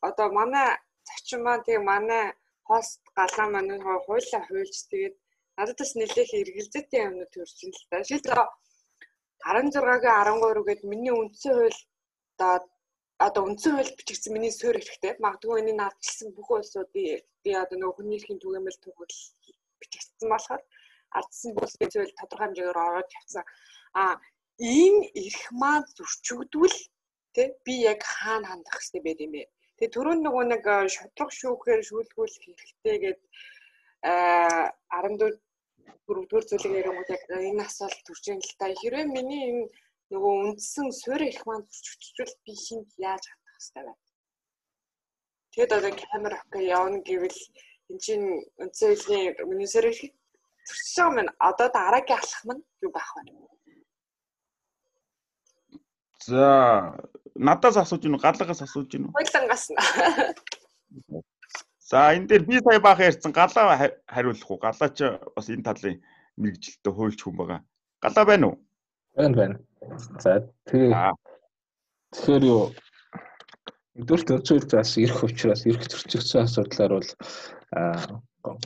[0.00, 2.34] одоо манай зочин маань тэг манай
[2.66, 5.14] хост галаа маань хуулаа хуульч тэгээд
[5.56, 8.04] надад бас нэлээх эргэлзээтэй юмнууд төрж ин л та.
[8.08, 8.50] Жишээлбэл
[9.46, 11.80] 16-гийн 13 гээд миний үндсэн хууль
[12.36, 12.68] одоо
[13.26, 15.12] одоо үндсэн хууль бичигдсэн миний суурь хэрэгтэй.
[15.24, 19.16] Магадгүй энэ наадчилсан бүх улсуудын би одоо нөгөө хүний эрхийн түгээмэл төгөл
[19.80, 20.62] бичигдсэн болохоор
[21.18, 23.44] ардсан бүлгийн зүйл тодорхой хэмжээгээр ороод явцсан.
[24.00, 24.02] А
[24.58, 26.78] ийм эрх маань зөрчигдвэл
[27.34, 29.42] тэ би яг хаана хандах хэрэгтэй байд юм бэ?
[29.76, 33.20] Тэгээ түрүүн нөгөө нэг шудраг шүүхээр шүүлгүүл хэрэгтэй гэд
[34.08, 35.36] а 14
[36.06, 38.66] дөрөвдүгээр зүйлийг ярингууд яг энэ асуулт төрж ийн л та.
[38.80, 39.64] Хэрвээ миний энэ
[40.12, 43.94] нөгөө үндсэн суурь эрх маань зөрчигдвэл би хинт яаж хандах хэрэгтэй вэ?
[45.52, 47.40] Тэгэд одоо камер авка явна гэвэл
[47.90, 48.26] энэ чинь
[48.62, 49.90] үндсэн хэлний миний суурь
[50.66, 53.22] зөрчиж байгаа маань одоо дараагийн алхам нь юу байх вэ?
[56.26, 56.98] За
[57.34, 59.14] надаас асууж гинүү галлагаас асууж гинүү.
[59.14, 59.78] Хойлонгаас нь.
[61.86, 63.78] За энэ дээр би сая баах ярьсан галаа
[64.10, 64.58] хариулах уу?
[64.58, 66.02] Галаа ч бас энэ талын
[66.40, 67.60] мэрэгжилтэй хуульч хүн байгаа.
[68.02, 68.56] Галаа байна уу?
[69.14, 69.56] Байна байна.
[70.18, 70.90] За тэгээ
[72.10, 72.74] тэгэхээр юу
[73.96, 77.10] Өдөрт өнцөл зас ирэх учраас ирэх төрчихсөн асуудлаар бол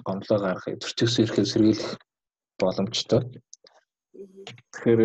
[0.02, 1.90] гомлоо гарах төрчихсөн ирэхээ сэргийлэх
[2.58, 3.22] боломжтой.
[4.74, 5.00] Тэгэхээр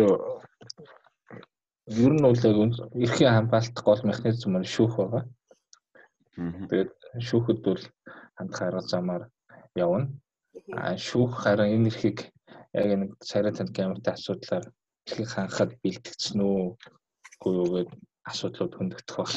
[1.86, 2.56] ер нь бол яг
[3.04, 5.24] эрхийн хамгаалалт гол механизм нь шүүх байгаа.
[6.68, 6.92] Тэгээд
[7.26, 7.82] шүүхэд бол
[8.36, 9.22] хандах арга замаар
[9.74, 10.10] явна.
[10.74, 12.18] А шүүх харин энэ эрхийг
[12.74, 14.66] яг нэг царай танд камертай асуудлаар
[15.06, 16.74] эрхийг хангахад бэлтгэсэн үү
[17.38, 19.32] үгүй юу гэдэг асуудлууд хөндөгдөх баг.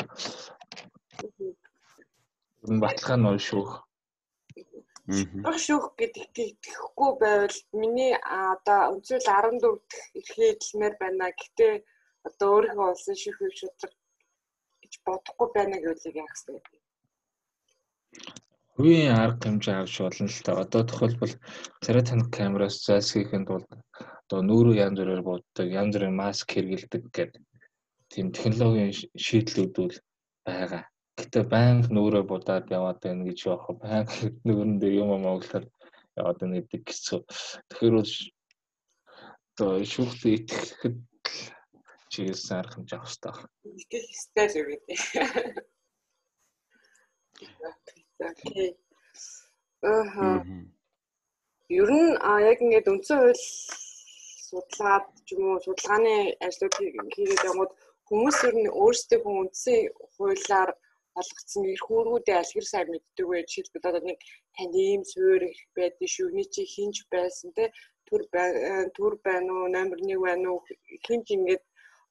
[2.66, 3.72] Энэ баталгаа нь шүүх.
[5.46, 8.14] Баг шүүх гэдэгт итгэхгүй байвал миний
[8.54, 11.30] одоо өнцөл 14 дэх эрхээ хэлмээр байна.
[11.38, 11.74] Гэхдээ
[12.28, 13.94] одоо өөрийнхөө улсын шүүхийг шудраг
[14.82, 16.60] гэж бодохгүй байна гэвэл яах вэ?
[18.80, 20.52] Хувийн арга хэмжээ авч болно л та.
[20.64, 21.34] Одоо тохиолбол
[21.84, 23.66] царай танк камераас зайлсхийхэд бол
[24.24, 27.44] одоо нүүрөө янз бүрээр боддог, янз бүрийн маск хэрэгэлдэг гэдэг
[28.12, 28.94] тийм технологийн
[29.26, 29.96] шийдлүүд бол
[30.48, 30.84] байгаа.
[31.20, 33.56] Гэтэ банк нүүрөө будаад яваад байна гэж вэ?
[33.84, 34.10] Банк
[34.48, 35.68] нүүрэн дээр юм амааглахад
[36.20, 37.20] яваад байна гэдэг хэцүү.
[37.68, 38.14] Тэгэхээр бол
[39.52, 40.96] одоо шүүхтээ итгэхэд
[42.12, 43.34] чиглэсэн арга хэмжээ авах хэрэгтэй.
[43.82, 45.00] Итгэх ёстой л үү гэдэг.
[48.30, 48.70] Окей.
[49.82, 50.44] Аа.
[51.70, 53.44] Ер нь а яг ингээд үндсэн хууль
[54.48, 56.74] судлаад ч юм уу судалгааны ажлууд
[57.14, 57.72] хийгээд явгод
[58.08, 59.80] хүмүүс ер нь өөрсдөө хүн үндсэн
[60.14, 60.70] хуулиар
[61.20, 63.38] олгоцсон эрх үүргүүдээ аль хэр сайн мэддэг вэ?
[63.46, 64.20] Жишээлбэл одоо нэг
[64.56, 66.28] танд ийм суурь их байдаг шүү.
[66.38, 67.66] Ни чи хинж байсан те
[68.08, 68.22] төр
[68.96, 70.60] төр байна уу, номер 1 байна уу?
[71.06, 71.64] Хинж ингээд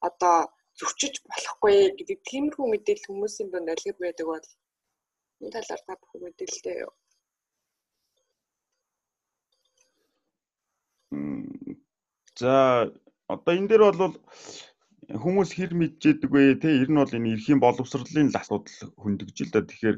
[0.07, 0.37] одоо
[0.79, 2.17] зөрчиж болохгүй гэдэг.
[2.29, 4.47] Тиймэрхүү мэдээлэл хүмүүсийн дунд хэр байдаг бол
[5.43, 6.93] энэ талаар та бүхэн мэдээлэлтэй юу?
[12.39, 12.53] За
[13.27, 14.15] одоо энэ дээр бол
[15.23, 16.61] хүмүүс хэр мэдчихэдэг вэ?
[16.61, 19.97] Те ер нь бол энэ эрхийн боловсролын асуудал хөндөгж л да тэгэхээр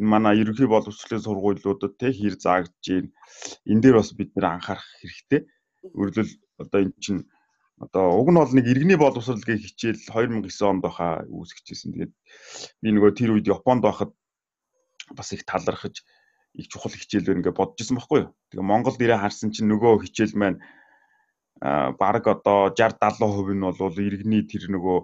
[0.00, 3.10] энэ манай ерөнхий боловсролын сургуулиудад те хэр заагдж байна
[3.70, 5.40] энэ дээр бас бид нэр анхаарах хэрэгтэй.
[5.96, 6.32] Өөрөлдөл
[6.62, 7.22] одоо эн чинь
[7.76, 12.12] одоо уг нь бол нэг иргэний боловсрал гэх хичээл 2009 онд баха үүсгэжсэн тэгээд
[12.80, 14.12] би нөгөө тэр үед Японд байхад
[15.12, 16.00] бас их талархаж
[16.56, 18.32] их чухал хичээл байна гэж бодож исэн байхгүй юу.
[18.48, 20.58] Тэгээ Монголд ирээ харсан чинь нөгөө хичээл маань
[21.60, 24.98] а баг одоо 60 70% нь бол иргэний тэр нөгөө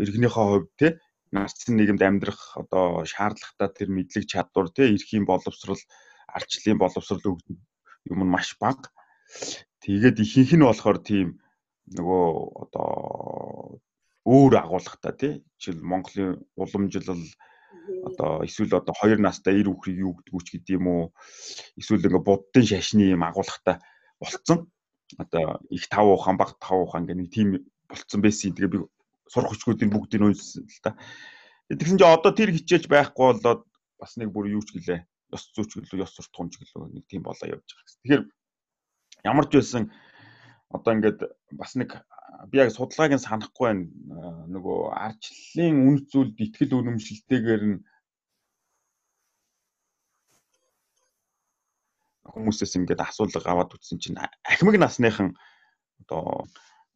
[0.00, 0.88] иргэнийхээ хувьд те
[1.32, 5.80] нарцсан нийгэмд амьдрах одоо шаардлагатай тэр мэдлэг чадвар те эрхийн боловсрал
[6.28, 8.88] арчлалын боловсрал юм нь маш бага.
[9.84, 11.40] Тэгээд ихэнх нь болохоор тийм
[11.96, 12.24] нөгөө
[12.68, 13.80] одоо
[14.28, 15.32] өөр агуулгатай тий.
[15.56, 17.24] Жишээл Монголын уламжлал
[18.04, 21.04] одоо эсвэл одоо хоёр настай эр үхрийг юу гэдэг үуч гэдэг юм уу?
[21.80, 23.80] Эсвэл ингээ буддын шашны юм агуулгатай
[24.20, 24.68] болцсон.
[25.16, 27.48] Одоо их тав ухаан баг тав ухаан гэх нэг тийм
[27.88, 28.52] болцсон байсан.
[28.52, 28.78] Тэгээ би
[29.32, 30.96] сурах хүчгүүдийн бүгдийг үйлсэн л та.
[31.72, 33.64] Тэгсэн чинь одоо тэр хичээж байхгүй болоод
[34.00, 35.00] бас нэг бүр юу ч гэлээ.
[35.32, 37.96] Ёс зүйч гэлөө ёс суртахуунч гэлөө нэг тийм болоо явж байгаа.
[38.04, 38.22] Тэгэхээр
[39.28, 39.92] ямар ч байсан
[40.68, 41.20] одоо ингээд
[41.56, 41.96] бас нэг
[42.50, 43.84] би яг судалгааг нь санахгүй байна.
[44.52, 47.78] Нөгөө арчлалын үнэт зүйлд ихтгэл үнэмшилтэйгээр нь
[52.28, 55.34] хүмүүсээс ингээд асуулга аваад үтсэн чинь ахмаг насныхан
[56.04, 56.44] одоо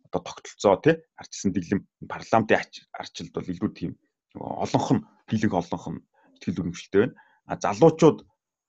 [0.07, 1.81] одоо тогтолцоо тий арчсан дэглэм
[2.13, 2.61] парламентын
[2.93, 3.93] арчилд бол илүү тийм
[4.37, 6.05] олонх нь хилэг олонх нь
[6.37, 7.17] ихтгэл үнэмшилтэй байна.
[7.49, 8.19] А залуучууд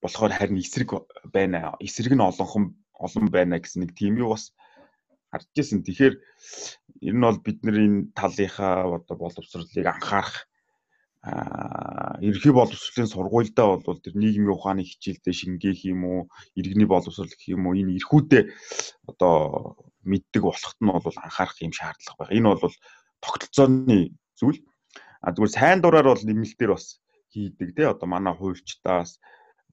[0.02, 0.90] болохоор харин эсрэг
[1.36, 1.76] байна.
[1.84, 4.56] Эсрэг нь олонхон олон байна гэсэн нэг тийм юу бас
[5.34, 5.82] харж ирсэн.
[5.82, 6.16] Тэгэхээр
[7.10, 10.46] ер нь бол бид нэр энэ талынхаа одоо боловсролыг анхаарах
[12.22, 16.22] ерхий боловсролын сургуульдаа бол тэр нийгмийн ухааны хичээлдээ шингээх юм уу,
[16.60, 18.44] иргэний боловсрол гэх юм уу, энэ эрхүүдээ
[19.08, 22.36] одоо мэддэг болохт нь бол анхаарах юм шаардлага байна.
[22.38, 22.76] Энэ бол
[23.24, 24.60] тогтолцооны зүйл.
[25.24, 27.00] А зүгээр сайн дураар бол нэмэлтээр бас
[27.32, 29.24] хийдэг тий одоо манай хуульчтаас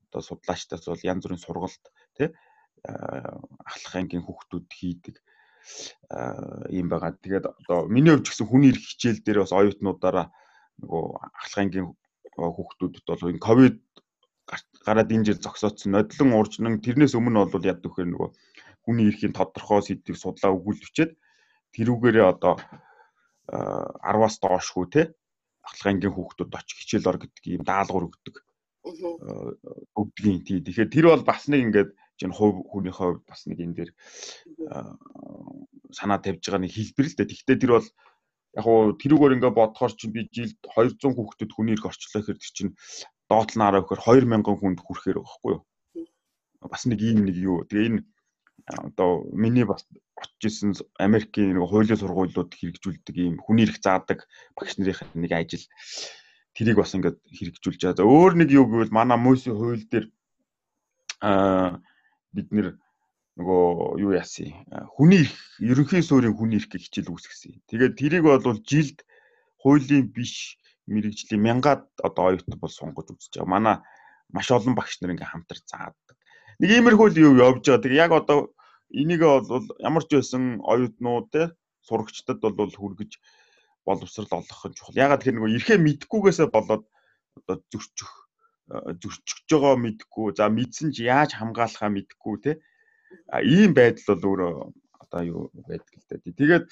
[0.06, 2.30] одоо судлаачтаас бол янз бүрийн сургалт тий
[2.86, 5.18] ахлах ангийн хүүхдүүд хийдэг
[6.70, 7.16] юм байгаа.
[7.16, 10.26] Тэгээд одоо миний хувьд гэсэн хүний эрх хичээл дээр бас оюутнуудаараа
[10.82, 11.04] нөгөө
[11.40, 11.86] ахлах ангийн
[12.36, 13.78] хүүхдүүдэд бол энэ ковид
[14.86, 18.30] гараад энэ жил зогсоодсон нодлон ууржнан тэрнээс өмнө бол яд вөхөр нөгөө
[18.82, 21.12] хүний эрхийн тодорхой сэдвийг судлаа өгүүлвчээд
[21.76, 22.54] тэрүүгээрээ одоо
[23.50, 25.02] 10-аас доошгүй те
[25.62, 28.36] ахлах ангийн хүүхдүүд очих хичээл ор гэдэг ийм даалгавар өгдөг.
[30.00, 30.58] өгдгийн тий.
[30.64, 33.90] Тэгэхээр тэр бол бас нэг ингээд чинь хувь хүний хувьд бас нэг энэ дээр
[35.88, 37.32] санаа тавьж байгаа нэг хэлбэр л дээ.
[37.32, 37.88] Тэгвэл тэр бол
[38.60, 42.52] яг уу тэрүүгээр ингээд бодохоор чинь би жилд 200 хүүхдэд хүний эрх орчлоо гэхээр тэр
[42.52, 42.72] чинь
[43.30, 45.62] доотлонаараа өгөхөр 2000 хүнд хүрэхээр байхгүй юу?
[46.60, 47.64] Бас нэг ийм нэг юу.
[47.64, 48.00] Тэгээ энэ
[48.68, 49.86] одоо миний бас
[50.18, 55.64] очижсэн Америкийн нэг хуулийн сургуулиуд хэрэгжүүлдэг ийм хүний эрх заадаг багш нарын нэг ажил
[56.52, 57.98] тэрийг бас ингээд хэрэгжүүлж байгаа.
[57.98, 60.06] За өөр нэг юу гэвэл манай мөсийн хууль дээр
[61.24, 61.80] аа
[62.34, 62.66] бид нэр
[63.38, 64.52] нөгөө юу яасан
[64.94, 67.62] хүний эрх ерөнхий суурийн хүний эрхийг хичээл үүсгэсэн.
[67.70, 68.98] Тэгээд тэрийг бол жилд
[69.62, 73.54] хуулийн биш мэрэгжлийн мянгаад одоо оюут бол сунгаж үзэж байгаа.
[73.54, 73.76] Манай
[74.34, 76.16] маш олон багш нар ингээм хамтар заадаг.
[76.60, 77.84] Нэг иймэрхүү юу явж байгаа.
[77.84, 78.38] Тэг яг одоо
[78.90, 81.42] энийг бол ямар ч байсан оюутнууд те
[81.86, 83.12] сурагчдад бол хүргэж
[83.86, 84.98] боловсрал олгох нь чухал.
[84.98, 86.84] Ягаад гэхээр нөгөө эрхээ мэдхгүйгээсээ болоод
[87.38, 88.10] одоо зөрчих
[88.70, 92.52] зөрчиж байгаа мэдхгүй за мэдсэн ч яаж хамгаалахаа мэдхгүй те
[93.42, 94.54] ийм байдал бол өөрөө
[95.02, 96.38] одоо юу байдаг л дээ.
[96.38, 96.64] Тэгээд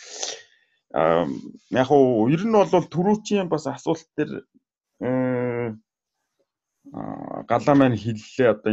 [0.95, 4.47] яг уу ер нь бол түрүүчийн бас асуулт дээр
[7.51, 8.73] галаа маань хэллээ одоо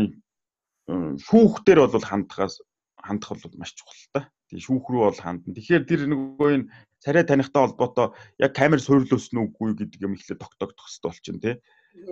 [1.25, 2.61] шүүхтэр бол хандхаас
[3.01, 4.21] хандах бол маш чухал та.
[4.49, 5.55] Тэгээ шүүх рүү бол хандна.
[5.57, 6.69] Тэгэхээр тэр нөгөө энэ
[7.01, 11.55] царай танихтай холбоотой яг камер суйрлуулсан үгүй гэдэг юм ихлэ тогтоогдох хэрэгтэй болчихно тий.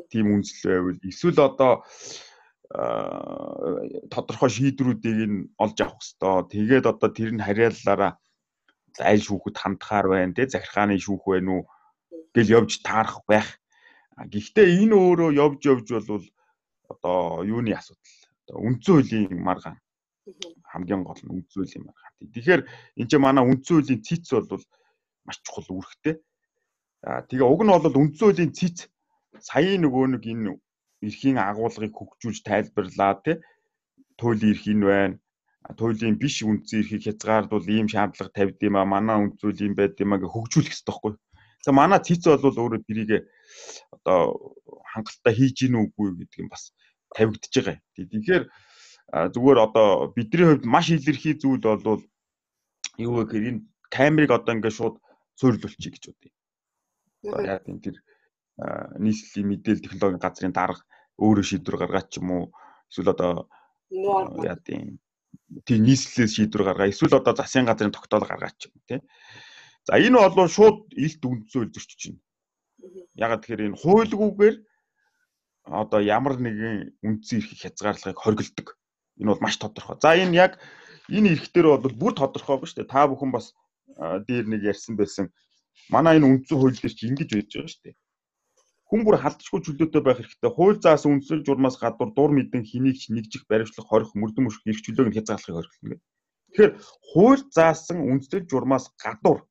[0.09, 1.73] Тийм үнэлэл байвал эсвэл одоо
[4.09, 6.41] тодорхой шийдвэрүүдийг нь олж авах хэрэгтэй.
[6.51, 8.17] Тэгээд одоо тэр нь харьяалалаараа
[8.99, 11.63] аль шүүхэд хандахаар байна тий захиргааны шүүх байна уу
[12.33, 13.47] гэл явж таарах байх.
[14.17, 16.25] Гэхдээ энэ өөрөө явж явж бол
[16.89, 18.17] одоо юуны асуудал.
[18.45, 19.77] Одоо үндсэн хуулийн маргаан
[20.71, 22.13] хамгийн гол нь үндсэн хуулийн маргаан.
[22.33, 22.61] Тэгэхээр
[22.97, 24.65] энэ чинь манай үндсэн хуулийн цэц бол
[25.25, 26.15] маш чухал үүрэгтэй.
[27.05, 28.77] Аа тэгээ уг нь бол үндсэн хуулийн цэц
[29.39, 30.51] сая нөгөө нэг энэ
[31.05, 33.35] эрхийн агуулгыг хөгжүүлж тайлбарлаа тий
[34.19, 35.17] туйлын эрх энэ байна
[35.77, 40.13] туйлын биш үндсэн эрхийг хязгаардвал ийм шаардлага тавьд юм а манай үндсүүл юм байд юм
[40.13, 41.13] а гэж хөгжүүлэх хэрэгтэй байхгүй.
[41.63, 43.11] За манай цэц бол өөрөө тэрийг
[43.95, 44.51] одоо
[44.91, 46.75] хангалттай хийж гин үгүй гэдэг юм бас
[47.15, 47.79] тавигдж байгаа.
[47.95, 48.43] Тэгэхээр
[49.33, 52.03] зүгээр одоо бидний хувьд маш илэрхий зүйл бол
[52.99, 54.95] юу вэ гэхээр энэ камерыг одоо ингээд шууд
[55.39, 56.31] суйрлуулчих гэж бодъё.
[57.23, 57.95] Одоо яг энэ тэр
[58.57, 60.85] нийслэлийн мэдээлэл технологийн газрын дарга
[61.17, 62.45] өөрөө шийдвэр гаргаад ч юм уу
[62.89, 63.49] эсвэл одоо
[64.45, 65.01] яа тийм
[65.65, 69.01] тийм нийслэлээс шийдвэр гаргаа эсвэл одоо засгийн газрын тогтоол гаргаад ч юм тий.
[69.85, 72.21] За энэ бол шууд илт үндэсөө зөрчиж байна.
[73.17, 74.55] Ягаад тэгэхээр энэ хуйлгүйгээр
[75.81, 78.67] одоо ямар нэгэн үндсэн эрхийг хязгаарлахыг хоригддаг.
[79.17, 79.97] Энэ бол маш тодорхой.
[79.97, 80.51] За энэ яг
[81.09, 82.93] энэ эрхтэр бол бүр тодорхой ба шүү дээ.
[82.93, 83.57] Та бүхэн бас
[84.27, 85.25] дээр нэг ярьсан байсан.
[85.89, 87.95] Манай энэ үндсэн хууль дээр чи ингэж байж байгаа шүү дээ
[88.93, 90.53] хүн бүр халдчихгүй чөлөөтэй байх хэрэгтэй.
[90.53, 94.85] Хууль заасан үндсэл журмаас гадуур дур мэдэн хэнийг ч нэгжих баримтлах хорих мөрдөн мөшөх эрх
[94.85, 96.05] чөлөөг нь хязгаарлахыг орхилно гэдэг.
[96.53, 96.71] Тэгэхээр
[97.09, 99.49] хууль заасан үндсэл журмаас гадуур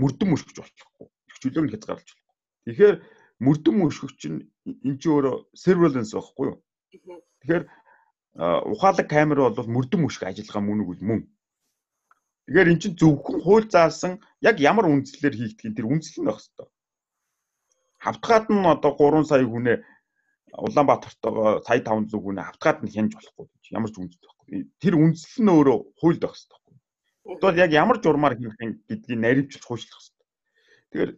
[0.00, 1.06] мөрдөн мөшгөж болохгүй.
[1.28, 2.36] Эрх чөлөөг нь хязгаарлаж болохгүй.
[2.64, 2.96] Тэгэхээр
[3.44, 4.40] мөрдөн мөшгөгч нь
[4.88, 6.56] эн чинь өөрөө surveillance байхгүй юу?
[7.44, 7.64] Тэгэхээр
[8.72, 11.20] ухаалаг камер бол мөрдөн мөшгөх ажиллагаа мөн үгүй мөн.
[12.48, 16.68] Тэгэхээр эн чинь зөвхөн хууль заасан яг ямар үндслээр хийгдгийг тэр үндсэл нь байх хэрэгтэй
[18.04, 19.78] хавтгаад нь одоо 3 сая хүнээ
[20.66, 24.46] Улаанбаатартайгаа сая 500 хүнээ хавтгаад нь хянж болохгүй гэж ямар ч үндэс байхгүй.
[24.82, 26.76] Тэр үндэслэл нь өөрөө хуульд байх хэрэгтэй байхгүй.
[27.38, 30.26] Тэгвэл яг ямар журмаар хийх юм гэдгийг наривчилж хуульчлах хэрэгтэй.
[30.88, 31.12] Тэгэхээр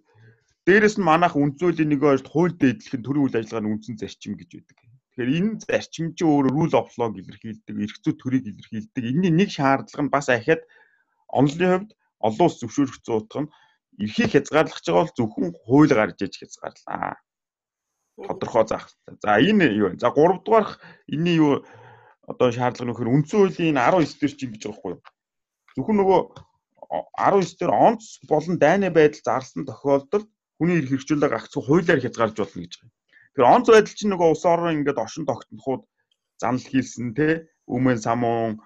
[0.66, 4.50] дээрэс нь манайх үнцөлийн нэг хоёрт хууль дэдлэх нь төрийн үйл ажиллагааны үндсэн зарчим гэж
[4.50, 4.76] байдаг.
[5.14, 9.04] Тэгэхээр энэ зарчим чинь өөрөө rule of law илэрхийлдэг, эрх зүй төрийг илэрхийлдэг.
[9.04, 10.62] Энэний нэг шаардлага нь бас ахиад
[11.30, 11.90] онлын хувьд
[12.26, 13.52] олон улс зөвшөөрөх зуутах нь
[14.00, 17.20] эрхийг хязгаарлах байгаа бол зөвхөн хууль гарч иж хязгаарлаа.
[18.16, 18.88] Тодорхой заах.
[19.22, 20.00] За энэ юу вэ?
[20.00, 21.64] За 3 дугаарх энэний юу
[22.24, 25.02] одоо шаардлага нөхөр үндсэн хуулийн 19 дээр чинь гэж байгаа байхгүй юу?
[25.76, 26.20] Зөвхөн нөгөө
[26.90, 32.60] 19 дээр онц болон дайны байдал зарласан тохиолдолд хүний эрх хэрэгжүүлэг агцгүй хуулиар хязгаарлаж болно
[32.64, 32.92] гэж байгаа.
[33.30, 35.82] Тэгэхээр онц байдал чинь нөгөө улс орон ингээд оршин тогтноход
[36.40, 37.28] занал хийлсэн те
[37.68, 38.58] өмнө самуун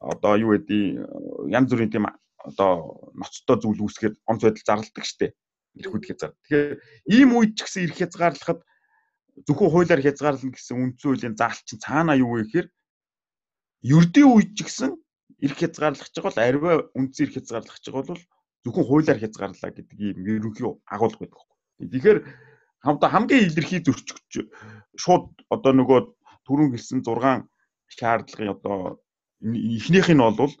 [0.00, 2.06] одоо юу гэдэг янз бүрийн тийм
[2.46, 5.34] одоо ноцтой зүйл үүсгээд онц байдал зарладаг штеп.
[5.76, 6.34] Ирхүүд хязгаар.
[6.46, 6.72] Тэгэхээр
[7.12, 8.60] ийм үед ч гэсэн ирэх хязгаарлахад
[9.44, 12.68] зөвхөн хуулиар хязгаарлана гэсэн үндсэн хуулийн заалт чинь цаана юу вэ гэхээр
[13.84, 14.90] ердийн үед ч гэсэн
[15.44, 18.08] эрх хязгаарлах ч бол арвай үндсэн эрх хязгаарлах ч бол
[18.64, 21.44] зөвхөн хуулиар хязгаарлаа гэдэг ийм ерөнхий агуулга байдаг.
[21.76, 22.18] Тэгэхээр
[22.80, 24.48] хамтаа хамгийн илэрхий зөрчигч
[24.96, 26.00] шууд одоо нөгөө
[26.48, 27.44] түрүүн хэлсэн 6
[27.92, 29.02] шаардлагын одоо
[29.44, 30.52] эхнийх нь бол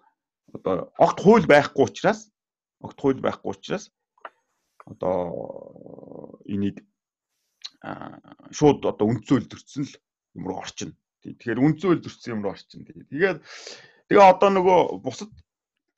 [0.56, 2.30] одоо огт хууль байхгүй учраас
[2.80, 3.92] огт хууль байхгүй учраас
[4.86, 6.82] одоо энийг
[8.50, 9.94] шууд одоо үндсэн үйлдвэрсэн л
[10.36, 10.96] юм руу орчин.
[11.22, 12.86] Тэгэхээр үндсэн үйлдвэрсэн юм руу орчин.
[12.86, 13.42] Тэгээд
[14.08, 15.30] тэгээ одоо нөгөө бусад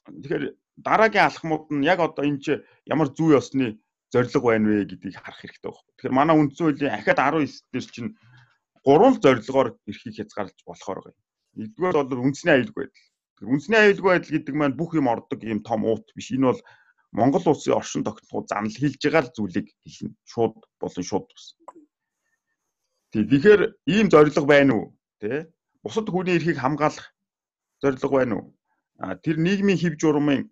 [0.08, 0.44] тэгэхээр
[0.80, 2.52] дараагийн алхмууд нь яг одоо энэ чи
[2.88, 3.78] ямар зүй ёсны
[4.12, 5.92] зориг байна вэ гэдгийг харах хэрэгтэй байна.
[5.96, 8.10] Тэгэхээр манай үндсэн хуулийн ахад 19 дээр чинь
[8.84, 11.24] гурван зорилгоор эрхийг хязгаарлаж болохоор байгаа.
[11.58, 13.06] Нэгдүгээр бол үндэсний аюулгүй байдал.
[13.38, 16.34] Тэгэхээр үндэсний аюулгүй байдал гэдэг маань бүх юм ордог юм том уут биш.
[16.34, 16.60] Энэ бол
[17.14, 20.18] Монгол улсын оршин тогтноход занал хийж байгаа л зүйлийг хэлнэ.
[20.26, 21.54] Шууд болон шууд бас.
[23.14, 24.86] Тэгэхээр ийм зориг байна уу?
[25.22, 25.46] Тэ?
[25.86, 27.14] Бусад хүний эрхийг хамгаалах
[27.78, 28.46] зориг байна уу?
[28.98, 30.50] А тэр нийгмийн хэв журмын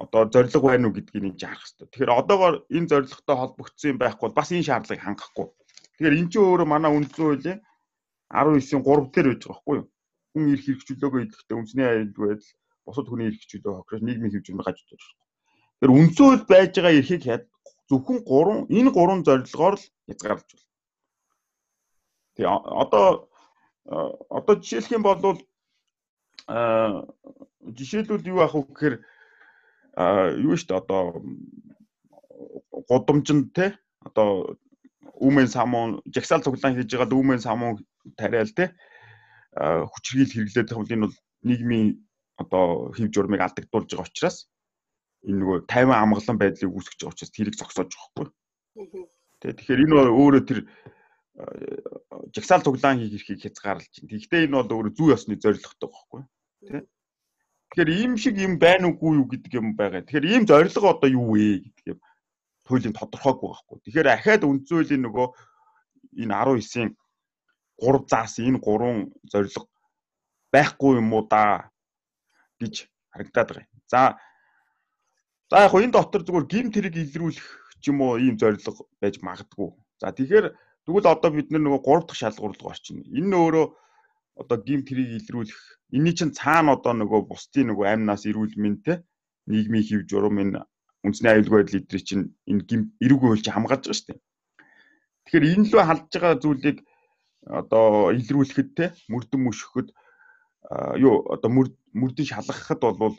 [0.00, 1.86] одоо зориг байна уу гэдгийг жарах хэрэгтэй.
[1.92, 5.46] Тэгэхээр одоогоор энэ зоригтой холбогдсон юм байхгүй бол бас энэ шаардлагыг хангахгүй.
[6.00, 7.60] Тэгэхээр эн чинь өөрөө манай үндсэн хуулийн
[8.32, 9.86] 19-ийн 3 дээр байж байгаа байхгүй юу?
[10.36, 12.52] Хүн эрх хэрэгжүүлээгөө идэхдээ үндэсний аюулгүй байдал
[12.84, 15.24] бусад хүний эрх хэрэгжүүлээ хохирож нийгмийн журмыг гаж утаж байна.
[15.80, 17.24] Тэр хууль байж байгаа эрхийг
[17.88, 20.68] зөвхөн 3 энэ 3 зорилгоор л хязгаарлаж байна.
[22.36, 23.06] Тэгээ одоо
[24.28, 25.40] одоо жишээлх юм бол
[26.46, 27.06] а
[27.64, 28.94] жишээлбэл юу ах вэ гэхээр
[30.44, 31.02] юу шүү дээ одоо
[32.88, 34.58] гудамжинд те одоо
[35.16, 37.80] үүмэн самуун жагсаал цуглаан хийж байгаа үүмэн самуун
[38.20, 38.74] тариал те
[39.56, 41.16] хүчрхийл хэрэглээд байгаа энэ бол
[41.48, 41.88] нийгмийн
[42.36, 44.36] одоо хэв журмыг алдагдуулж байгаа учраас
[45.24, 48.12] энэ нөгөө 50 амгалан байдлыг үүсгэж байгаа учраас тэрийг зогсоож байгаа
[48.76, 49.04] байхгүй.
[49.40, 50.60] Тэ тэгэхээр энэ өөрөө тэр
[52.32, 54.10] жагсаал цуглаан хийх эрхийг хязгаарлаж байна.
[54.12, 56.22] Тэгэхдээ энэ бол өөрөө зүй ёсны зорилготой байхгүй.
[56.68, 56.84] Тэ.
[57.72, 60.04] Тэгэхээр ийм шиг юм байна уугүй юу гэдэг юм байгаа.
[60.04, 62.00] Тэгэхээр ийм зорилго одоо юу вэ гэдэг юм
[62.64, 63.76] туйлын тодорхойгүй байхгүй.
[63.84, 65.26] Тэгэхээр ахаад үндсэн хуулийн нөгөө
[66.24, 66.90] энэ 19-ийн
[67.80, 69.68] 3 заасан энэ гурван зорилго
[70.52, 71.70] байхгүй юм уу да
[72.60, 73.82] гэж харагдаад байгаа юм.
[73.92, 74.00] За
[75.50, 79.70] За яг энэ дотор зүгээр гимт хэрэг илрүүлэх ч юм уу ийм зорилго байж магадгүй.
[80.02, 80.46] За тэгэхээр
[80.84, 83.06] тэгвэл одоо бид нөгөө 3 дахь шалгуур руу орчихно.
[83.14, 83.66] Энэ нь өөрөө
[84.42, 85.60] одоо гимт хэрэг илрүүлэх
[85.94, 89.06] энэний чинь цаана одоо нөгөө бусдын нөгөө амнаас эрүүл мэнтэй
[89.46, 90.66] нийгмийн хэв журам энэ
[91.06, 94.20] үндэсний аюулгүй байдал эдрий чинь энэ гим эрүүгүй хөлч хамгаалж байгаа шүү дээ.
[95.24, 96.78] Тэгэхээр энэ лөө халдж байгаа зүйлийг
[97.46, 99.88] одоо илрүүлэхэд те мөрдөн мөшөхөд
[100.98, 101.50] юу одоо
[101.94, 103.14] мөрдөн шалгахад бол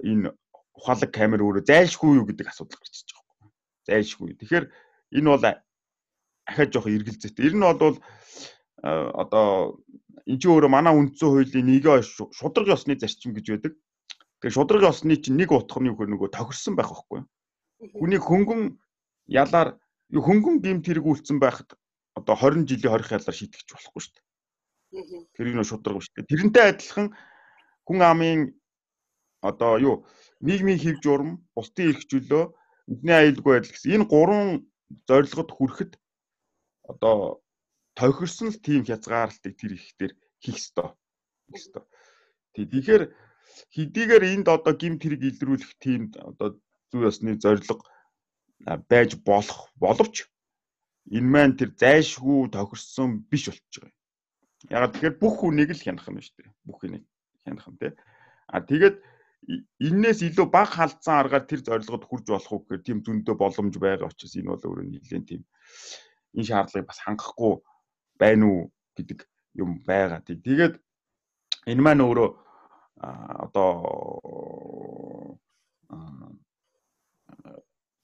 [0.00, 0.32] энэ
[0.74, 3.50] ухаалаг камер өөрөө зайлшгүй юу гэдэг асуудал гарч ирж байгаа юм.
[3.86, 4.34] Зайлшгүй.
[4.40, 4.64] Тэгэхээр
[5.18, 5.44] энэ бол
[6.48, 7.46] ахаад жоох эргэлзээтэй.
[7.46, 8.00] Ер нь бол
[8.80, 9.78] одоо
[10.24, 12.02] энэ ч өөрөө манай үндсэн хуулийн нэгэн
[12.32, 13.72] шудраг ёсны зарчим гэж байдаг.
[14.40, 17.20] Тэгэхээр шудраг ёсны чинь нэг утга нь юу хөр нөгөө тохирсон байх байхгүй.
[17.92, 18.80] Хүний хөнгөн
[19.28, 19.76] ялаар
[20.12, 21.76] хөнгөн гимт хэрэг үлдсэн байхад
[22.14, 24.24] одоо 20 жилийн хорих ялаар шийтгэж болохгүй шүү дээ.
[25.34, 26.08] Тэр нь шудраг биш.
[26.14, 27.06] Тэрнтэй адилхан
[27.86, 28.40] хүн амын
[29.42, 29.96] одоо юу
[30.40, 32.44] нийгмийн хэв журам, бусдын эрх чөлөө,
[32.92, 34.48] эдний аюулгүй байдал гэсэн энэ гурван
[35.08, 35.92] зорилгод хүрэхэд
[36.90, 37.42] одоо
[37.98, 40.94] тохирсон л тийм хязгаарлалтыг тэр ихтер хийх ёстой.
[41.50, 41.84] ёстой.
[42.54, 43.02] Тэгэхээр
[43.74, 47.82] хэдийгээр энд одоо гимт хэрэг илрүүлэх тийм одоо зүй ёсны зорилго
[48.90, 50.28] байж болох боловч
[51.12, 53.94] энэ маань тэр зайлшгүй тохирсон биш болчихж байгаа.
[54.72, 56.50] Ягаад тэгэхээр бүх хүнийг л хянах юм шүү дээ.
[56.64, 57.04] Бүх хүнийг
[57.44, 57.92] хянах юм те.
[58.48, 58.96] А тэгээд
[59.84, 64.08] энээс илүү баг халдсан аргаар тэр зорилгод хүрж болох уу гэхээр тийм зөндөө боломж байгаа
[64.08, 65.42] учраас энэ бол өөрөө нэлээд тийм
[66.32, 67.54] энэ шаардлагыг бас хангахгүй
[68.16, 68.60] байна уу
[68.96, 69.18] гэдэг
[69.60, 70.24] юм байгаа.
[70.24, 70.74] Тэгээд
[71.68, 72.28] энэ маань өөрөө
[73.44, 73.68] одоо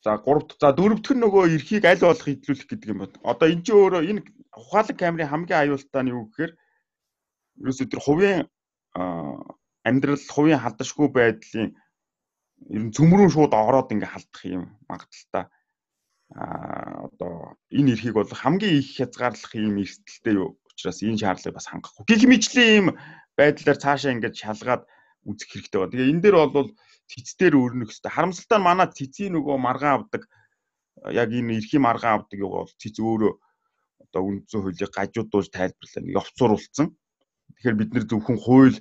[0.04, 3.20] за гуравт за дөрөвдөх нь нөгөө эрхийг аль болох хөдөлгөх гэдэг юм байна.
[3.24, 4.22] Одоо энэ чинь өөрөө энэ
[4.56, 6.52] ухаалаг камерын хамгийн аюултай нь юу гэхээр
[7.60, 8.40] ерөөсөө тэр хувийн
[9.84, 11.68] амьдрал хувийн халдашгүй байдлын
[12.74, 15.44] ер нь цөмрөн шууд ороод ингээ халдах юм магадaltaа
[16.32, 21.66] а одоо энэ эрхийг бол хамгийн их хязгаарлах юм эрсдэлтэй юу учраас энэ шаардлагыг бас
[21.68, 22.04] хангахгүй.
[22.06, 22.86] Гэх мэтлийн юм
[23.36, 24.82] байдлаар цаашаа ингээд шалгаад
[25.26, 25.92] үзэх хэрэгтэй байна.
[25.92, 26.68] Тэгээ энэ дээр бол
[27.10, 28.12] цэцээр өрнөх хэрэгтэй.
[28.14, 30.22] Харамсалтай манай цэцгийн нөгөө маргаан авдаг
[31.10, 33.32] яг энэ эрхийн маргаан авдаг юу бол цэц өөрөө
[34.04, 36.14] одоо үндсэн хуулийг гажуудуулж тайлбарлаа.
[36.20, 36.86] Явцууруулсан.
[37.56, 38.78] Тэгэхээр бид нэр зөвхөн хууль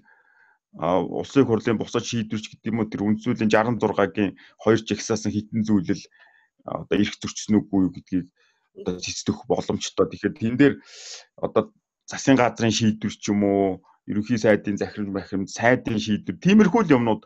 [0.77, 6.03] улсын хурлын бусад шийдвэрч гэдэг юм уу тэр үндсүүлийн 66-гийн хоёр жагсаасан хитэн зүйлэл
[6.65, 8.27] одоо эрх зөрчсөн үгүй юу гэдгийг
[8.77, 10.05] одоо цэцдэх боломжтой.
[10.05, 10.73] Тэгэхээр тэн дээр
[11.41, 11.73] одоо
[12.05, 17.25] засгийн газрын шийдвэр ч юм уу ерөнхий сайдын захирал бахимд сайдын шийдвэр тиймэрхүү юмнууд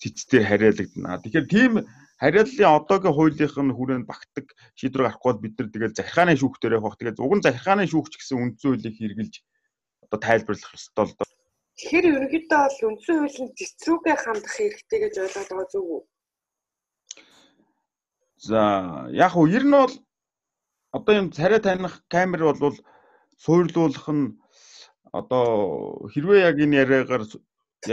[0.00, 1.20] цэцтэй хариалагдана.
[1.22, 1.72] Тэгэхээр тийм
[2.20, 6.76] хариаллын одоогийн хуулийнх нь хүрээнд багтдаг шийдвэр гарахгүй бол бид нар тэгэл захиргааны шүүх дээр
[6.80, 6.96] явах.
[6.96, 9.34] Тэгээд уг нь захиргааны шүүхч гэсэн үндсэн хуулийг хэрэгжилж
[10.04, 11.28] одоо тайлбарлах ёстой л доо.
[11.76, 16.02] Тэгэхээр ерөнхийдөө бол үндсэн хуулийн цэцрүүгээ хандах хэрэгтэй гэж ойлгоод байгаа зүг үү?
[18.48, 18.60] За
[19.12, 19.94] яг уу ер нь бол
[20.96, 22.76] одоо юм царай таних камер бол
[23.44, 24.40] суурлуулах нь
[25.12, 27.24] одоо хэрвээ яг энэ яриагаар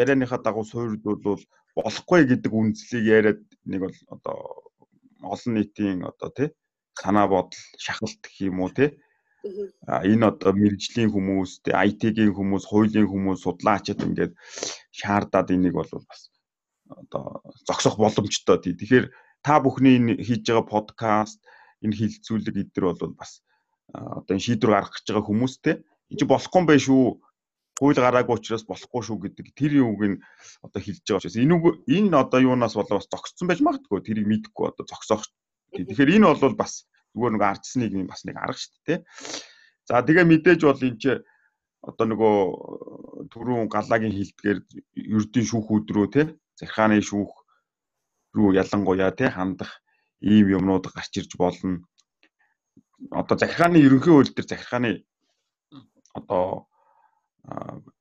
[0.01, 1.43] ярианыхаа дагуу суурилдвал
[1.77, 4.37] болохгүй гэдэг үндслийг яриад нэг бол одоо
[5.33, 6.49] олон нийтийн одоо тий
[7.01, 8.89] санаа бодол шахалт гэх юм уу тий?
[9.87, 14.33] А энэ одоо мэрэгжлийн хүмүүс тий IT-ийн хүмүүс хуулийн хүмүүс судлаачид ингээд
[14.99, 16.21] шаардаад энийг бол бас
[16.87, 18.73] одоо зогсох боломжтой тий.
[18.77, 19.05] Тэгэхээр
[19.43, 21.39] та бүхний энэ хийж байгаа подкаст
[21.83, 23.43] энэ хилцүүлэг эдгээр бол бас
[23.91, 27.03] одоо шийдвэр гаргах гэж байгаа хүмүүстэй энэ чи болохгүй юм байна шүү
[27.79, 30.17] хууль гараагүй учраас болохгүй шүү гэдэг тэр юуг нь
[30.61, 31.55] одоо хэлж байгаа учраас энэ
[31.89, 35.25] энэ одоо юунаас болоо бас зогссон байж магадгүй тэрийг мэдэхгүй одоо зогсоох.
[35.73, 36.85] Тэгэхээр энэ бол бас
[37.17, 38.99] зүгээр нэг ардсны юм бас нэг арга шүү дээ.
[39.89, 41.03] За тэгээ мэдээж бол энэ ч
[41.81, 42.35] одоо нөгөө
[43.33, 44.59] түрүүн галаагийн хилдгээр
[45.17, 46.21] ердийн шүүхүүд рүү те
[46.61, 47.31] захиргааны шүүх
[48.37, 49.81] рүү ялангуяа те хандах
[50.21, 51.83] ийм юмнууд гарч ирж болно.
[53.11, 54.91] Одоо захиргааны ерөнхий хууль дээр захиргааны
[56.15, 56.71] одоо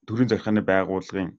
[0.07, 1.31] төрийн захиргааны байгууллагын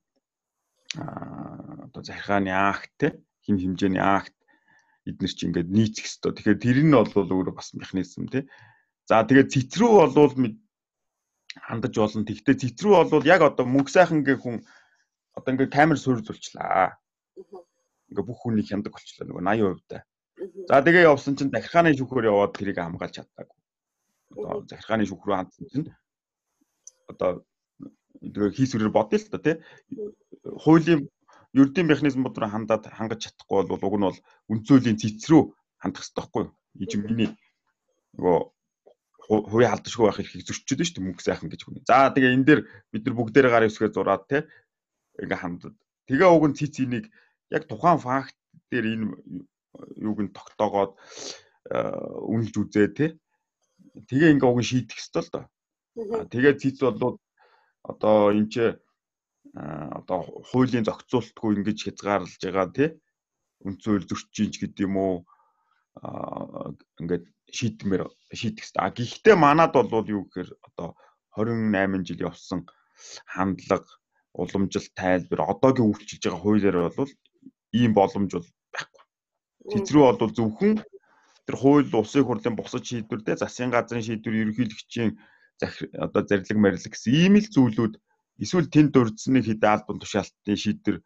[1.88, 3.08] одоо захиргааны акт те
[3.46, 4.36] хин хэмжээний акт
[5.06, 6.36] эднэр чи ингээд нийцэх хэвээр.
[6.36, 8.48] Тэгэхээр тэр нь бол өөрөө бас механизм тий.
[9.08, 10.32] За тэгээд цэцрүү болвол
[11.60, 12.24] хандаж болно.
[12.24, 14.56] Тэгвэл цэцрүү болвол яг одоо мөнх сайхангийн хүн
[15.36, 16.96] одоо ингээд камер суурьлуулчлаа.
[18.10, 20.08] Ингээ бүх хүнийг хяндаг болчлаа нөгөө 80% та.
[20.72, 23.60] За тэгээ явсан чинь захиргааны шүүхөөр яваад тэрийг хамгаалж чадаагүй.
[24.40, 25.88] Одоо захиргааны шүүх рүү хандсан чинь
[27.12, 27.44] одоо
[28.22, 29.56] хийсвэрээр бодъё л та тий.
[30.64, 31.10] Хуулийн
[31.54, 34.20] ердийн механизмууд руу хандаад хангаж чадахгүй бол уг нь бол
[34.52, 35.42] үндсөлийн цэцрүү
[35.82, 36.54] хандах хэрэгтэй байхгүй юу?
[36.82, 37.30] Ий чи миний
[38.18, 38.38] нөгөө
[39.28, 41.86] хувийн халдшгүй байх эрхийг зөрчиж шүү дээ мөнгө сайхан гэж хүн.
[41.88, 42.62] За тэгээ энэ дээр
[42.92, 44.38] бид нар бүгдээрээ гар ивсгээ зураад те
[45.22, 45.76] ингээ хандад.
[46.10, 47.06] Тэгээ уг нь цэц энийг
[47.54, 48.36] яг тухайн факт
[48.70, 49.06] дээр энэ
[50.02, 50.98] юуг нь тогтоогоод
[52.34, 53.06] үнэлж үзээ те.
[54.10, 55.46] Тэгээ ингээ уг нь шийдэх ёстой л доо.
[56.34, 57.22] Тэгээ цэц бол
[57.92, 58.56] одоо энэ ч
[60.00, 60.20] одоо
[60.50, 62.90] хуулийн зохицуултгүй ингэж хязгаарлаж байгаа тий
[63.68, 65.16] үндсөөл зөрчиж гэдэг юм уу
[67.00, 68.04] ингээд шийдмээр
[68.34, 68.82] шийдэх хэрэгтэй.
[68.82, 70.98] А гэхдээ манад бол юу гэхээр одоо
[71.38, 72.66] 28 жил явсан
[73.30, 73.90] хандлага,
[74.34, 77.12] уламжлалт, тайлбар одоогийн үйлчилж байгаа хуулиар бол
[77.78, 79.04] ийм боломж бол байхгүй.
[79.70, 80.82] Тэзрүү бол зөвхөн
[81.46, 85.12] тэр хууль улсын хурлын бусад шийдвэр дээр засгийн газрын шийдвэр ерөнхийлөгчийн
[86.06, 87.94] одоо зарлиг марилэг гэсэн ийм л зүйлүүд
[88.44, 90.98] эсвэл тэнд дурдсны хэдэн албан тушаалтын шийдвэр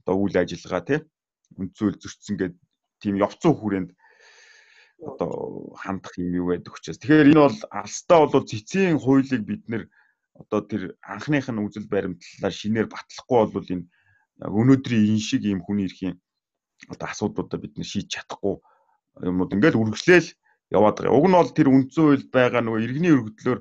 [0.00, 1.00] одоо үйл ажиллагаа тий
[1.60, 2.60] үндсүүл зөрчсөн гэдэг
[3.02, 3.90] тийм явцсан хүрээнд
[5.00, 5.32] одоо
[5.80, 9.84] хандах юм юу байдаг учраас тэгэхээр энэ бол алстаа бол цэцгийн хуулийг бид нэр
[10.36, 13.88] одоо тэр анхных нь үзэл баримтлалаар шинээр батлахгүй бол энэ
[14.44, 16.16] өнөөдрийн энэ шиг ийм хүний эрхийн
[16.92, 18.56] одоо асуудлуудаа бид нэр шийдэж чадахгүй
[19.24, 20.28] юмуд ингээл үргэлжлээл
[20.70, 21.16] яваад байгаа.
[21.18, 23.60] Уг нь бол тэр үндсэн хууль байгаа нөгөө иргэний өргөдлөөр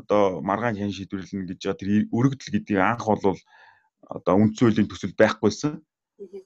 [0.00, 3.38] одоо маргаан хэн шийдвэрлэнэ гэж тэр өргөдөл гэдгийг анх бол
[4.16, 5.72] одоо үндсэн хуулийн төсөл байхгүйсэн.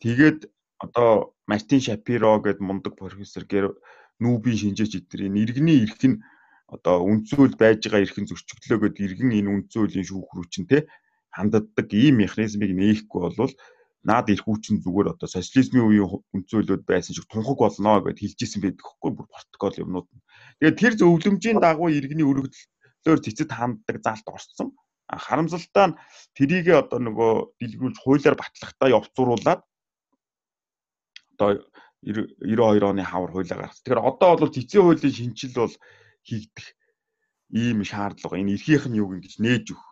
[0.03, 0.41] Тэгээд
[0.85, 3.67] одоо Мартин Шапиро гэдэг мундаг профессор гэр
[4.23, 6.23] нүүбийн шинжээч эдгээр иргэний эрх нь
[6.75, 10.71] одоо үндсэн хууль байж байгаа эрхэн зөрчигдлөө гэдэг иргэн энэ үндсэн хуулийн шүүх рүү чинь
[10.71, 10.79] те
[11.37, 13.55] ханддаг ийм механизмыг нээхгүй болвол
[14.05, 18.61] наад эрх хүчин зүгээр одоо социализмын үеийн үндсэн хуулиуд байсан шиг тунхаг болно гэдээ хэлжсэн
[18.63, 20.07] байдаг хгүй бүр протокол юмнууд.
[20.61, 22.65] Тэгээд тэр зөвлөмжийн дагуу иргэний өргөдөл
[23.05, 24.69] төлөөр цэцэд ханддаг залт орсон.
[25.05, 25.99] Харамсалтай нь
[26.33, 29.61] трийгээ одоо нөгөө дэлгэрүүлж хуулиар батлахтаа явцруулаад
[31.37, 31.49] одоо
[32.01, 33.85] 92 оны хавар хуулиа гаргасан.
[33.85, 35.75] Тэгэхээр одоо бол цэцэн хуулийн шинжил бол
[36.25, 36.67] хийгдэх
[37.53, 39.83] ийм шаардлага энэ эрхийнх нь юу гэж нээж өг.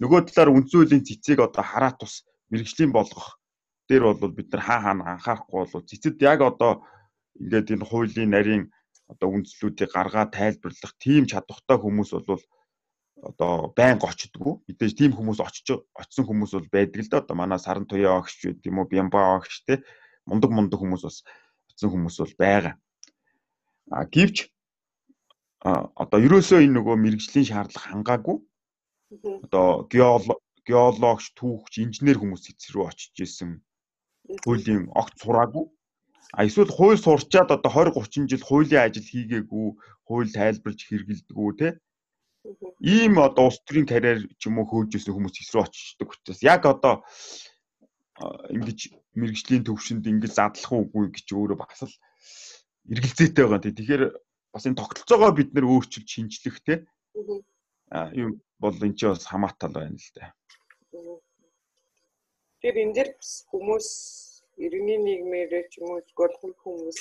[0.00, 3.40] Нөгөө талаар үндсэн хуулийн цэцэг одоо хараа тус мэрэгжлийн болгох
[3.88, 6.84] дээр бол бид нар хаа хаана анхаарахгүй бол цэцэд яг одоо
[7.40, 8.64] ингээд энэ хуулийн нарийн
[9.08, 12.42] одоо үндслүүдийг гаргаад тайлбарлах тийм чадвартай хүмүүс бол
[13.22, 14.62] одоо байнга очдгоо.
[14.68, 17.18] Мэдээж тийм хүмүүс очиж очисон хүмүүс бол байдаг л да.
[17.22, 19.82] Одоо манай саран туяа огш гэдэг юм уу, бямба огш те
[20.26, 21.24] мундаг мундаг хүмүүс бас
[21.70, 22.74] очисон хүмүүс бол байгаа.
[23.90, 24.50] А гівч
[25.64, 28.38] а одоо ерөөсөө энэ нөгөө мэрэгжлийн шаардлага хангаагүй.
[29.48, 33.50] Одоо геологч, түүхч, инженер хүмүүс эцрүү очиж исэн
[34.44, 35.64] хуулийн огт сураагүй.
[36.36, 39.68] А эсвэл хууль сурчаад одоо 20 30 жил хуулийн ажил хийгээгүй,
[40.04, 41.68] хууль тайлбарж хэрэгэлдэггүй те
[42.80, 46.94] Ийм одоо улс төрийн карьер ч юм уу хөөжсэн хүмүүс эсрэг очдог учраас яг одоо
[48.54, 48.78] ингэж
[49.18, 51.94] мэрэгжлийн төвшөнд ингэж задлах уугүй гэж өөрөө бас л
[52.92, 53.62] эргэлзээтэй байгаа.
[53.62, 54.02] Тэгэхээр
[54.52, 56.74] бас энэ тогтолцоогоо бид нэр өөрчилж шинжлэх те.
[57.90, 58.30] Аа юм
[58.62, 60.34] бол энэ ч бас хамаатал байна л да.
[62.62, 63.08] Тэр энэ дэр
[63.50, 63.88] хүмүүс
[64.64, 66.98] иргэний нийгмээр ч юм уу зөвхөн хүмүүс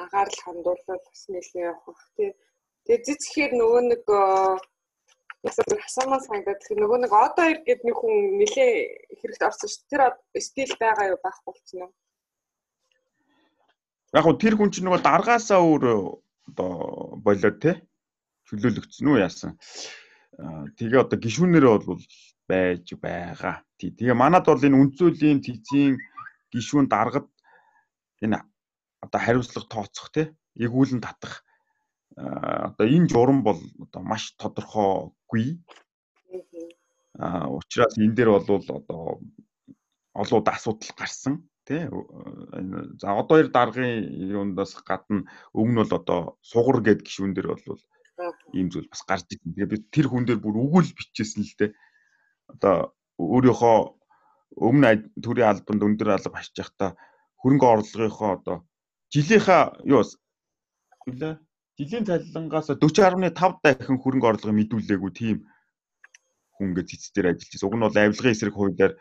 [0.00, 2.30] анхаарал хандуулаад бас нэлээд явах бах тий.
[2.86, 4.02] Тэгээ зэцхээр нөгөө нэг
[5.46, 8.72] Эсвэл хасаамаа санагдаад тэгэхээр нөгөө нэг одоо ир гэд нэг хүн нилээ
[9.20, 9.86] хэрэгт орсон шүү.
[9.86, 10.02] Тэр
[10.42, 11.94] стил байгаа юу байхгүй болчихно уу?
[14.10, 15.84] Яг гоо тэр хүн чинь нөгөө даргаасаа өөр
[16.50, 16.72] одоо
[17.22, 17.72] болоод те
[18.50, 19.54] чөлөөлөгдсөн үү яасан.
[20.74, 22.02] Тэгээ одоо гişүүнээрээ бол
[22.50, 23.62] байж байгаа.
[23.78, 25.94] Тэгээ манад бол энэ үнцөлийн тэзийн
[26.50, 27.30] гişүүн даргад
[28.18, 28.42] энэ
[28.98, 31.45] одоо хариуцлага тооцох те эгүүлэн татах
[32.16, 35.60] одоо энэ журам бол одоо маш тодорхойгүй.
[37.20, 38.48] Аа учраас энэ дээр бол
[38.80, 39.20] одоо
[40.16, 41.84] олоод асуудал гарсан тий
[43.00, 47.80] за одоо хоёр даргын юундаас гадна өмнө бол одоо сугар гэд гişүүн дээр бол
[48.56, 49.52] ийм зүйл бас гарч ирсэн.
[49.52, 51.70] Тэгээ бид тэр хүн дээр бүр өгүүл бичижсэн л дээ.
[52.48, 53.76] Одоо өөрийнхөө
[54.56, 54.88] өмнө
[55.20, 56.90] төрийн албанд өндөр алба хашиж явахдаа
[57.40, 58.56] хөрөнгө орлогынхоо одоо
[59.12, 61.36] жилийнхаа юу вэ?
[61.76, 65.36] Жилийн цалингаас 40.5 дахин хөрөнгө орлого мэдүүлээгүй тийм
[66.56, 67.68] хүн ингээд цэц дээр ажиллаж байсан.
[67.68, 68.92] Уг нь бол авилгын эсрэг хуулиар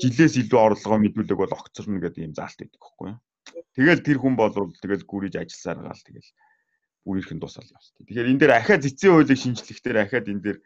[0.00, 3.20] жилээс илүү орлогоо мэдүүлэг бол огцорно гэдэг юм заалт байхгүй юу.
[3.76, 6.30] Тэгэл тэр хүн бол тэгэл гүрийж ажилласаар гал тэгэл
[7.04, 7.92] бүр ихэн тусаал явсан.
[8.08, 10.58] Тэгэхээр энэ дээр ахаа цэцэн хуулийг шинжлэхдээ ахаад энэ дээр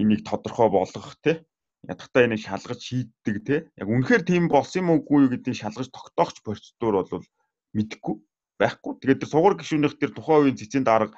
[0.00, 1.44] энийг тодорхой болгох те
[1.84, 7.04] ядахтаа энийг шалгаж шийддэг те яг үнэхээр тийм болсон юм уугүй гэдгийг шалгаж тогтоохч процедур
[7.04, 7.24] бол
[7.76, 8.16] мэдэхгүй
[8.60, 8.92] байхгүй.
[9.00, 11.16] Тэгээд тэр сугар гишүүнийх тэр тухайн үеийн цэцэн дарга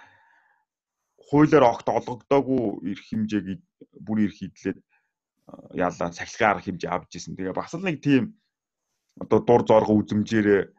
[1.26, 3.46] хуулиар огт олгогдоогүй эрх хэмжээг
[3.98, 4.78] бүр эрх хидлээд
[5.74, 7.34] яалаа сахилгын арга хэмжээ авч исэн.
[7.36, 8.38] Тэгээ бас л нэг тийм
[9.18, 10.70] одоо дур зорго үзэмжээр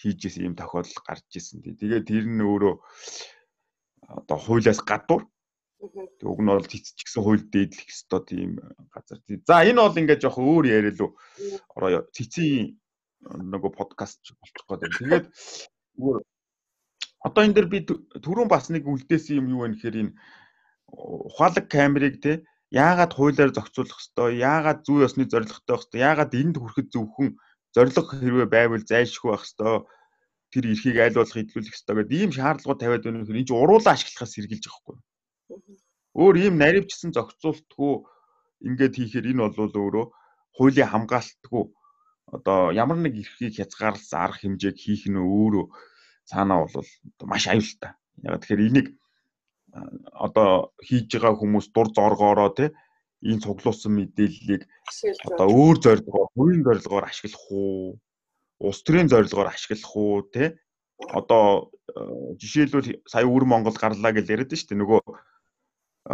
[0.00, 1.62] хийж исэн юм тохиолдол гарч исэн.
[1.64, 2.74] Тэгээ тэр нь өөрөө
[4.20, 5.24] одоо хуулиас гадуур
[5.80, 8.50] уг нь бол цэцч гэсэн хууль дээдлэх ёстой тийм
[8.92, 9.18] газар.
[9.48, 11.16] За энэ бол ингээд жоох өөр яриа лу.
[11.72, 12.76] Ороо цэцийн
[13.24, 14.92] нөгөө подкаст болчих гээд.
[15.00, 15.26] Тэгээд
[16.00, 16.24] зүгээр
[17.26, 17.78] одоо энэ дэр би
[18.24, 20.12] түрүүн бас нэг үлдээсэн юм юу вэ гэхээр энэ
[21.30, 22.32] ухаалаг камерыг те
[22.72, 27.30] яагаад хуулиар зохицуулах хэвээр яагаад зүй ёсны зорилготой байх хэвээр яагаад энд хүрэхэд зөвхөн
[27.74, 29.84] зорилго хэрвээ байвал зайлшгүй байх хэвээр
[30.50, 33.92] тэр эрхийг аль болох хөдөлгөх хэвээр гэдэг ийм шаардлагууд тавиад байна гэхээр энэ чинь уруулаа
[33.94, 34.96] ашиглахаас сэргийлж байгаа хгүй.
[36.18, 37.94] Өөр ийм наривчсан зохицуултгүй
[38.66, 40.06] ингээд хийхээр энэ бол өөрөө
[40.56, 41.64] хуулийн хамгаалтгүй
[42.34, 45.64] одоо ямар нэг эрхийг хязгаарласан арга хэмжээг хийх нь өөрөө
[46.30, 46.86] цаанаа бол
[47.26, 47.92] маш аюултай.
[48.22, 48.88] Яг тэгэхээр энийг
[50.14, 52.66] одоо хийж байгаа хүмүүс дур зоргоороо те
[53.22, 54.62] энэ цуглуулсан мэдээллийг
[55.28, 58.00] одоо өөр зорилгоор, хувийн зорилгоор ашиглах уу?
[58.60, 60.56] Улс төрийн зорилгоор ашиглах уу те?
[61.12, 61.70] Одоо
[62.40, 64.80] жишээлбэл сая өвөр Монгол гарлаа гэж яриад шүү дээ.
[64.82, 65.00] Нөгөө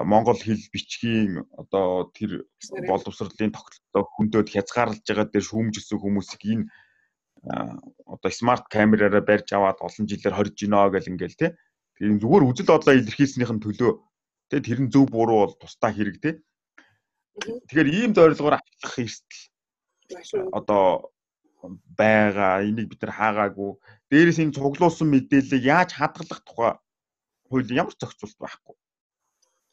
[0.02, 2.46] Монгол хэл бичгийн одоо тэр
[2.90, 6.64] боловсролын тогтолцоо хөндөд хязгаарлаж байгаа дээр шүүмжилсэн хүмүүсийг энэ
[7.46, 11.48] одоо смарт камераараа барьж аваад олон жилээр хорж гинөө гэл ингээл те.
[11.98, 13.92] Тэгээд зүгээр үзэл бодлоо илэрхийлснийх нь төлөө.
[14.50, 16.30] Те тэр нь зөв буруу бол тусдаа хэрэг те.
[17.38, 19.42] Тэгэхээр ийм зорилгоор ашиглах эрсдэл.
[20.58, 21.14] Одоо
[21.98, 23.70] байгаа энийг бид нар хаагаагүй
[24.10, 26.72] дээрээс энэ цуглуулсан мэдээллийг яаж хадгалах тухай
[27.50, 28.74] хууль ямар зохицуулт байхгүй.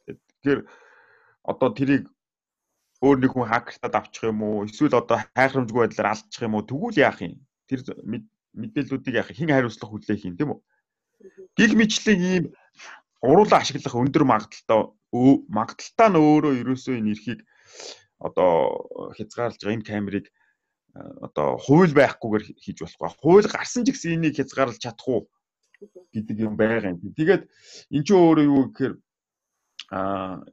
[0.10, 0.62] Тэгэхээр
[1.46, 2.10] одоо тэрийг
[3.02, 4.66] өөр нэг хүн хакертад авчих юм уу?
[4.66, 6.66] Эсвэл одоо хайхрамжгүй байдлаар алдчих юм уу?
[6.66, 7.38] Тэгвэл яах юм
[7.70, 7.80] тэр
[8.54, 10.60] мэдээллүүдийг яах хэн хариуцлах хүлээх юм тийм үү
[11.58, 12.46] гих мэтлэг ийм
[13.24, 14.80] уруулаа ашиглах өндөр магадaltaй
[15.48, 17.40] магадaltaй нь өөрөө ерөөсөө энэ эрхийг
[18.20, 18.52] одоо
[19.18, 20.26] хязгаарлаж байгаа энэ камерыг
[20.94, 23.22] одоо хууль байхгүйгээр хийж болохгүй.
[23.22, 25.22] Хууль гарсан ч гэсэн энийг хязгаарлаж чадах уу
[26.14, 27.02] гэдэг юм байгаа юм.
[27.18, 27.44] Тэгээд
[27.96, 28.94] эн чинь өөрөө юу гэхээр
[29.90, 30.44] а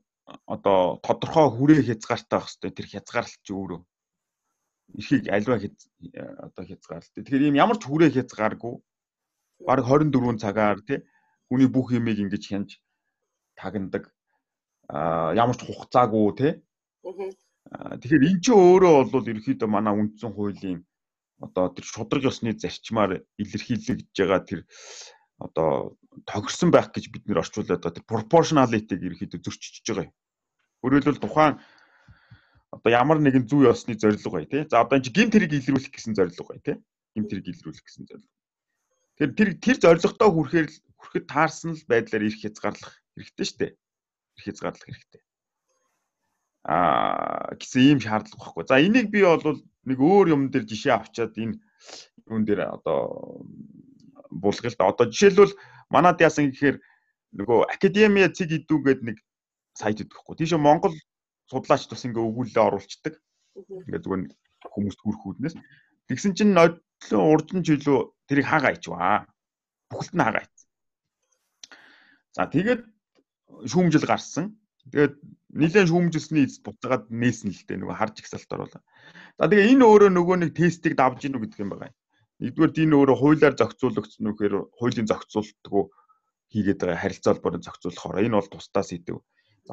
[0.46, 3.80] одоо тодорхой хүрээ хязгаартай байх хэвээр тэр хязгаарлалт чи өөрөө
[4.98, 5.56] эрхийг альва
[6.46, 7.14] одоо хязгаарлалт.
[7.14, 8.74] Тэгэхээр ийм ямар ч хүрээ хязгааргүй
[9.66, 10.98] баг 24 цагаар тий
[11.48, 12.70] хүний бүх юмыг ингэж хянж
[13.58, 14.08] тагнадаг
[14.88, 16.52] а ямар ч хугацаагүй тий
[17.00, 20.80] Тэгэхээр эн чинь өөрөө бол ерөөхдөө манай үндсэн хуулийн
[21.44, 24.60] одоо тэр шудраг ёсны зарчмаар илэрхийлэгдэж байгаа тэр
[25.38, 25.96] одоо
[26.28, 30.14] тохирсон байх гэж бид нэр орчуулад байгаа тэр proportionality-г ерөөхдөө зөрчиж байгаа юм.
[30.82, 31.54] Өөрөөр хэлбэл тухайн
[32.70, 34.62] одоо ямар нэгэн зүй ёсны зорилго бай тий.
[34.70, 36.76] За одоо энэ гимт хэрэг илрүүлэх гэсэн зорилго бай тий.
[37.18, 38.30] Гимт хэрэг илрүүлэх гэсэн зорилго.
[39.18, 43.72] Тэгэхээр тэр тэр зорилготой хүрэхээр хүрэхэд таарсан л байдлаар ирэх хязгаарлах хэрэгтэй шүү дээ.
[44.40, 45.22] хязгаарлах хэрэгтэй.
[46.64, 48.64] Аа гэсэн ийм шаардлага багхгүй.
[48.68, 51.58] За энийг би бол нэг өөр юм дээр жишээ авчаад энэ
[52.30, 53.42] юун дээр одоо
[54.30, 54.88] булгал да.
[54.88, 55.58] Одоо жишээлбэл
[55.90, 56.78] манад яасан гэхээр
[57.34, 59.16] нөгөө академиа цэг идүүгээд нэг
[59.74, 60.36] сайт идэхгүй.
[60.38, 60.94] Тийш Монгол
[61.50, 63.14] судлаач тус ингээ өгүүлэлээ оруулцдаг.
[63.58, 64.22] Ингээ зүгээр
[64.70, 65.56] хүмүүст хүрэх үүднээс.
[66.06, 67.98] Тэгсэн чинь нодлон урдын жилөө
[68.30, 69.26] тэрийг хагаа ичваа.
[69.90, 70.54] Бүхэлд нь хагаа ич.
[72.38, 72.82] За тэгээд
[73.66, 74.54] шүүмжил гарсан.
[74.90, 75.14] Тэгээд
[75.54, 78.76] нэлээд шүүмжилсний эцэд буцаагаад нээсэн л дээ нөгөө харж ихсалтаар бол.
[79.38, 81.94] За тэгээ энэ өөрөө нөгөө нэг тестийг давж гинүү гэдэг юм байна.
[82.40, 85.84] Нэгдүгээр энэ өөрөө хуулиар зохицуулагдсан нүхээр хуулийн зохицуултгүй
[86.54, 89.20] хийгээд байгаа харилцаа холбооны зохицуулахаар энэ бол тусдаа сэдв.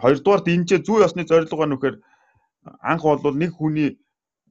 [0.02, 1.96] Хоёрдугаарт энэ ч зүй ёсны зорилго нь нүхээр
[2.82, 3.98] анх бол нэг хүний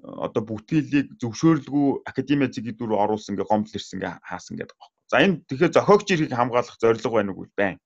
[0.02, 4.94] одоо бүтээлийг зөвшөөрлгүй академи зэгийг дүр оруулсан ингээ гомдол ирсэн ингээ хаасан гэдэг байна.
[5.10, 7.80] За энэ тэгэхээр зохиогч эрхийг хамгаалах зорилго байна уу байна.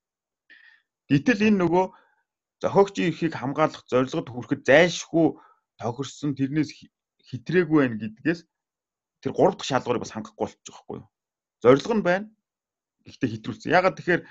[1.08, 1.84] Гэтэл энэ нөгөө
[2.60, 5.26] зохиогчийн эрхийг хамгаалах зорилгод хүрэхэд зайлшгүй
[5.80, 6.70] тохирсон тэрнээс
[7.28, 8.40] хитрээгүй байна гэдгээс
[9.24, 11.08] тэр гурав дахь шалгуурыг бас хангахгүй болчих жоохгүй юу.
[11.64, 12.26] Зорилго нь байна.
[13.04, 13.72] Гэхдээ хитрүүлсэн.
[13.72, 14.22] Ягаад тэгэхээр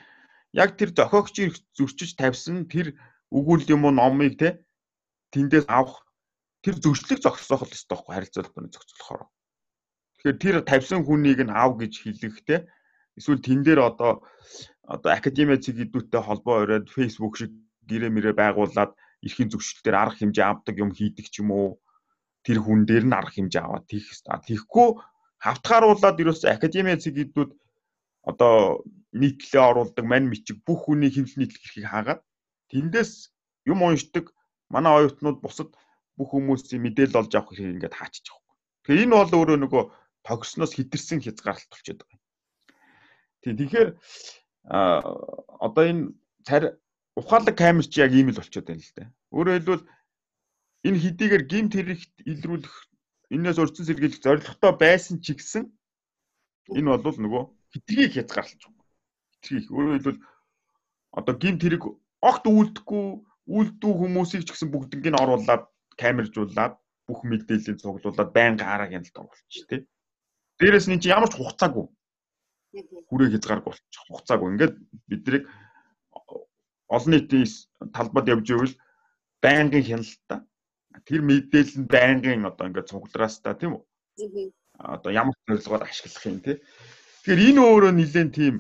[0.54, 2.98] яг тэр зохиогчийн эрх зөрчиж тавьсан тэр
[3.38, 4.50] өгүүл юм уу номыг те
[5.34, 6.06] тэндээс авах
[6.64, 9.24] тэр зөрчлөг зогсоох л ёстой байхгүй харилцаа холбооны зохицуулахаар.
[10.20, 12.60] Тэгэхээр тэр тавьсан хүнийг нь ав гэж хэлэхтэй
[13.18, 14.26] эсвэл тэн дээр одоо
[14.84, 17.52] одоо академи цэг идүүтэй холбоо өрөөд Facebook шиг
[17.88, 18.92] гэрээ мэрээ байгуулад
[19.24, 21.80] эрхийн зөвшөлтөөр арга хэмжээ авдаг юм хийдэг ч юм уу
[22.44, 24.48] тэр хүн дээр нь арга хэмжээ аваад тийх хэвээр.
[24.50, 24.90] Тэгэхгүй
[25.46, 27.52] хавтгааруулаад ерөөсөө академи цэгүүдүүд
[28.30, 28.84] одоо
[29.16, 32.22] нийтлэлээ оруулдаг мань мичиг бүх хүний хэмжил нийтлэх эрхийг хаагаад
[32.72, 33.12] тэндээс
[33.66, 34.32] юм уншдаг
[34.70, 35.70] манай оюутнууд бусад
[36.18, 38.56] бүх хүмүүсийн мэдээлэл олж авах хэрэг ингээд хаачих жоохгүй.
[38.84, 39.84] Тэгэхээр энэ бол өөрөө нөгөө
[40.28, 42.24] тогсноос хитэрсэн хязгаарлалт болчиход байгаа юм.
[43.42, 43.90] Тийм тэгэхээр
[44.70, 45.02] а
[45.64, 46.04] одоо энэ
[46.44, 46.64] цар
[47.16, 49.06] ухаалаг камер чи яг ийм л болчиход байна л да.
[49.32, 49.84] Өөрөөр хэлбэл
[50.88, 52.76] энэ хэдийгээр гимт хэрэгт илрүүлэх
[53.36, 55.64] энээс урьдчилан сэргийлэх зорилготой байсан ч гэсэн
[56.78, 57.44] энэ бол нөгөө
[57.74, 58.84] хитрхийг хязгаарлаж байна.
[59.40, 60.20] Хитрхийг өөрөөр хэлбэл
[61.20, 61.84] одоо гимт хэрэг
[62.22, 63.06] огт үлдэхгүй
[63.50, 65.64] үлдүү хүмүүсийг ч гэсэн бүгднийг нь оруулаад
[65.98, 66.74] камержуулаад
[67.08, 69.82] бүх мэдээллийг цуглуулад байнга хараа гэнэлт оруулчих тий.
[70.60, 71.88] Дээрээс нь чи ямар ч хугацаагүй
[73.10, 74.48] хүрээ хязгаарг болчих хугацаагүй.
[74.54, 74.76] Ингээд
[75.10, 75.44] бид нарыг
[76.96, 77.48] олон нийтийн
[77.96, 78.76] талбад явж ивэл
[79.42, 80.40] байнгын хяналтаа
[81.08, 83.84] тэр мэдээлэл нь байнгын одоо ингээд цуглараас та тийм үү?
[84.78, 86.62] Одоо ямар зорилгоор ашиглах юм те.
[87.26, 88.56] Тэгэхээр энэ өөрөө нэлээд тийм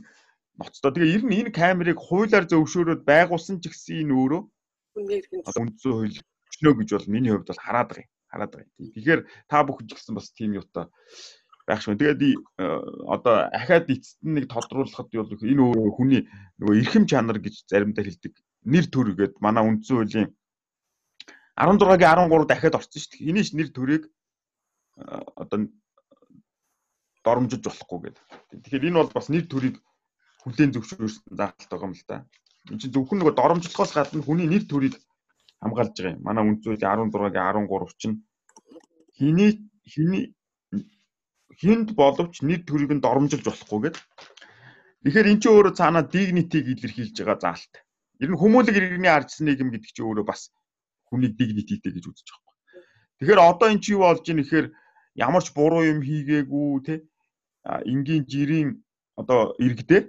[0.59, 0.91] ноцтой.
[0.91, 4.41] Тэгээ ер нь энэ камерыг хуулиар зөвшөөрөөд байгуулсан ч гэсэн энэ өөрөө
[4.99, 8.11] үндсэн хууль өчнөө гэж бол миний хувьд бол хараад байгаа юм.
[8.27, 8.91] Хараад байгаа юм.
[8.93, 10.85] Тэгэхээр та бүхэн ч гэсэн бас тийм юутай
[11.69, 11.95] байх шүү.
[11.95, 12.21] Тэгээд
[13.07, 16.21] одоо ахаад эцэст нэг тодруулахад бол энэ өөрөө хүний
[16.59, 18.33] нөгөө эрхэм чанар гэж заримдаа хэлдэг.
[18.65, 20.29] Нэр төр гээд манай үндсэн хуулийн
[21.59, 23.29] 16-гийн 13 дахиад орсон шүү дээ.
[23.29, 24.03] Энийш нэр төрийг
[25.35, 25.69] одоо
[27.23, 28.23] доромжиж болохгүй гэдэг.
[28.63, 29.75] Тэгэхээр энэ бол бас нэр төрийг
[30.49, 32.17] хүлээн зөвшөөрсөн заалттай байгаа юм л да.
[32.73, 34.95] Энд чинь зөвхөн нөгөө доромжлохоос гадна хүний нэр төрийг
[35.61, 36.25] хамгаалж байгаа юм.
[36.25, 36.81] Манай үндсүүлийн
[37.13, 38.15] 16-гийн 13 чинь
[39.17, 39.51] хиний
[39.85, 40.23] хиний
[41.59, 44.03] хинд боловч нэр төрийг нь доромжилж болохгүй гэдэг.
[45.03, 47.73] Тэгэхээр эн чинь өөрөө цаанаа дигнитийг илэрхийлж байгаа заалт.
[48.23, 50.51] Ер нь хүмүүлэг иргэний ардсан нийгэм гэдэг чинь өөрөө бас
[51.07, 52.55] хүний дигнититэй гэж үзэж байгаа юм.
[53.19, 54.67] Тэгэхээр одоо эн чинь юу болж ийн гэхээр
[55.19, 56.95] ямар ч буруу юм хийгээгүй те
[57.65, 58.69] энгийн жирийн
[59.19, 60.01] одоо иргэдээ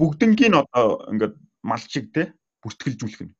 [0.00, 2.32] бүгднгийн одоо ингээд малчиг те
[2.62, 3.34] бүртгэлжүүлэх нь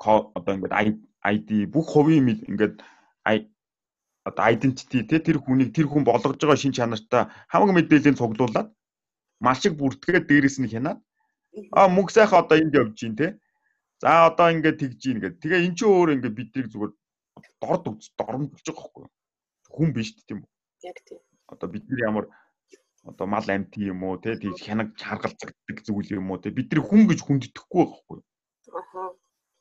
[0.00, 0.98] одоо ингээд
[1.34, 2.82] ID бүх хувийн ингээд
[4.28, 8.68] одоо identity те тэр хүнийг тэр хүн болгож байгаа шин чанартай хамаг мэдээллийн цуглуулад
[9.40, 10.98] малчиг бүртгээд дээрэс нь хянаад
[11.76, 13.26] а мөнгө сайхан одоо энд явж гин те
[14.00, 15.40] За одоо ингээд тэгж ийн гэдэг.
[15.44, 16.92] Тэгээ эн чинь өөр ингээд биднийг зүгээр
[17.60, 19.06] дорд үз доромжилж байгаа байхгүй?
[19.76, 20.48] Хүн биш тийм үү?
[20.88, 21.20] Яг тийм.
[21.52, 22.24] Одоо бидний ямар
[23.08, 27.08] одоо мал амт юм уу те тийм хянаг чаргалцдаг зүйл юм уу те бидний хүн
[27.08, 28.18] гэж хүндэтгэхгүй байхгүй.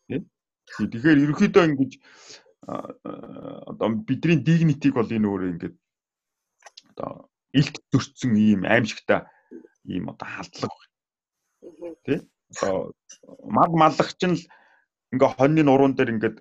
[0.08, 0.24] Тийм.
[0.70, 1.92] Тэгэхээр ерөөхдөө ингэж
[2.68, 5.76] одоо бидний дигнитиг бол энэ өөрөө ингээд
[6.92, 9.26] одоо илт зөрчсөн ийм аимшигтай
[9.88, 10.84] ийм одоо халдлага.
[12.06, 12.28] Тэ?
[12.50, 12.94] одоо
[13.46, 14.44] маг маллагч нь л
[15.14, 16.38] ингээ хоньны нуруунд дээр ингээд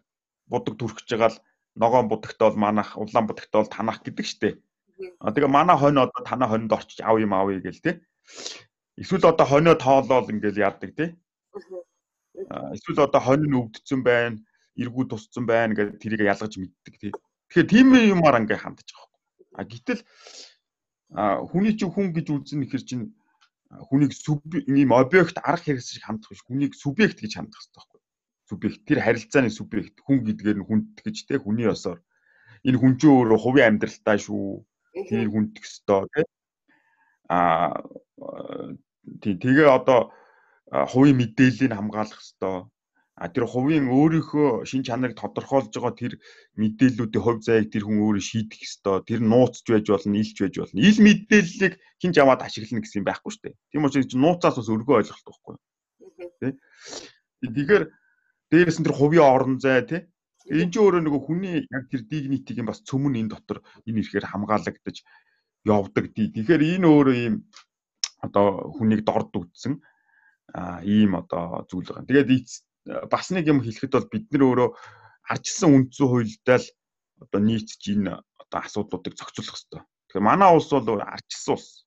[0.51, 1.43] будаг түрхэж байгаа л
[1.77, 4.57] ногоон будагтаа бол манах улаан будагтаа бол танах гэдэг штеп.
[5.21, 8.01] А тэгээ манай хонь одоо танаа хонинд орчиж ав юм авъя гэл те.
[8.97, 11.17] Эсвэл одоо хонио тоолол ингээл яадаг те.
[12.75, 14.43] Эсвэл одоо хонь нь өвдсөн байна,
[14.75, 17.09] эргүү тусцсан байна гэдэг тэрийг ялгаж мэддэг те.
[17.51, 19.09] Тэгэхээр тийм юмар ингээ хандж байгаа.
[19.59, 20.01] А гэтэл
[21.51, 23.05] хүний чинь хүн гэж үзнэ ихэр чинь
[23.89, 24.13] хүнийг
[24.67, 26.43] ийм объект арга хэрэгс шиг хандах биш.
[26.43, 28.01] Хүнийг субъект гэж хандах хэрэгтэй байхгүй
[28.49, 28.85] субъект.
[28.89, 30.01] Тэр харилцааны субъект.
[30.01, 32.01] Хүн гэдгээр нь хүндэтгэж те хүний ёсоор.
[32.65, 34.65] Энэ хүн чинь өөрөө хувийн амьдралтай шүү
[35.07, 36.21] тэр хүндэх ёстой те
[37.29, 37.39] а
[39.23, 40.11] тий тэгээ одоо
[40.93, 42.67] хувийн мэдээллийг хамгаалах ёстой
[43.19, 46.13] А тэр хувийн өөрийнхөө шин чанарыг тодорхойлж байгаа тэр
[46.55, 49.03] мэдээллүүдийн хувь заяаг тэр хүн өөрөө шийдэх ёстой.
[49.03, 50.79] Тэр нууцж байж болно, илж байж болно.
[50.79, 53.59] Ил мэдээллийг хинч аваад ашиглана гэсэн юм байхгүй шүү дээ.
[53.75, 55.55] Тийм учраас нууцаас бас өргөө ойлголт байхгүй.
[56.39, 56.49] Тэ.
[57.43, 57.85] Тэгэхээр
[58.55, 60.01] дээрээс нь тэр хувийн орон зай тий.
[60.49, 64.97] Энэ ч өөрөө нөгөө хүний яг тэр дигнитийн бас цөмөн энэ дотор энэ ихээр хамгаалагдаж
[65.69, 66.33] явдаг тий.
[66.33, 67.35] Тэгэхээр энэ өөрөө ийм
[68.25, 69.79] одоо хүнийг дорд үтсэн
[70.57, 72.09] а ийм одоо зүйл байгаа.
[72.09, 72.29] Тэгээд
[73.13, 74.69] бас нэг юм хэлэхэд бол бид нар өөрөө
[75.29, 76.69] арчилсан үндсэн хуультай л
[77.21, 79.83] одоо нийцж энэ одоо асуудлуудыг зохицуулах хэрэгтэй.
[80.09, 81.85] Тэгэхээр манай улс бол арчилсан улс.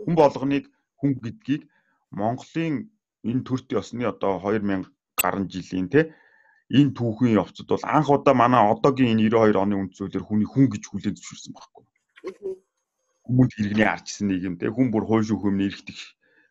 [0.00, 0.64] Хүн болгоныг
[0.96, 1.62] хүн гэдгийг
[2.10, 2.88] Монголын
[3.28, 4.88] энэ төртийн ёсны одоо 2000
[5.20, 6.14] гаруй жилийн те
[6.68, 10.82] энэ түүхийн явцад бол анх удаа манай одоогийн энэ 92 оны үндсүүлэр хүний хүн гэж
[10.88, 11.84] хүлээн зөвшөөрсөн байхгүй.
[13.24, 15.98] Хүмүүнд иргэний арчсан нийгэм те хүн бүр хууль шүүхөмний эрхтэг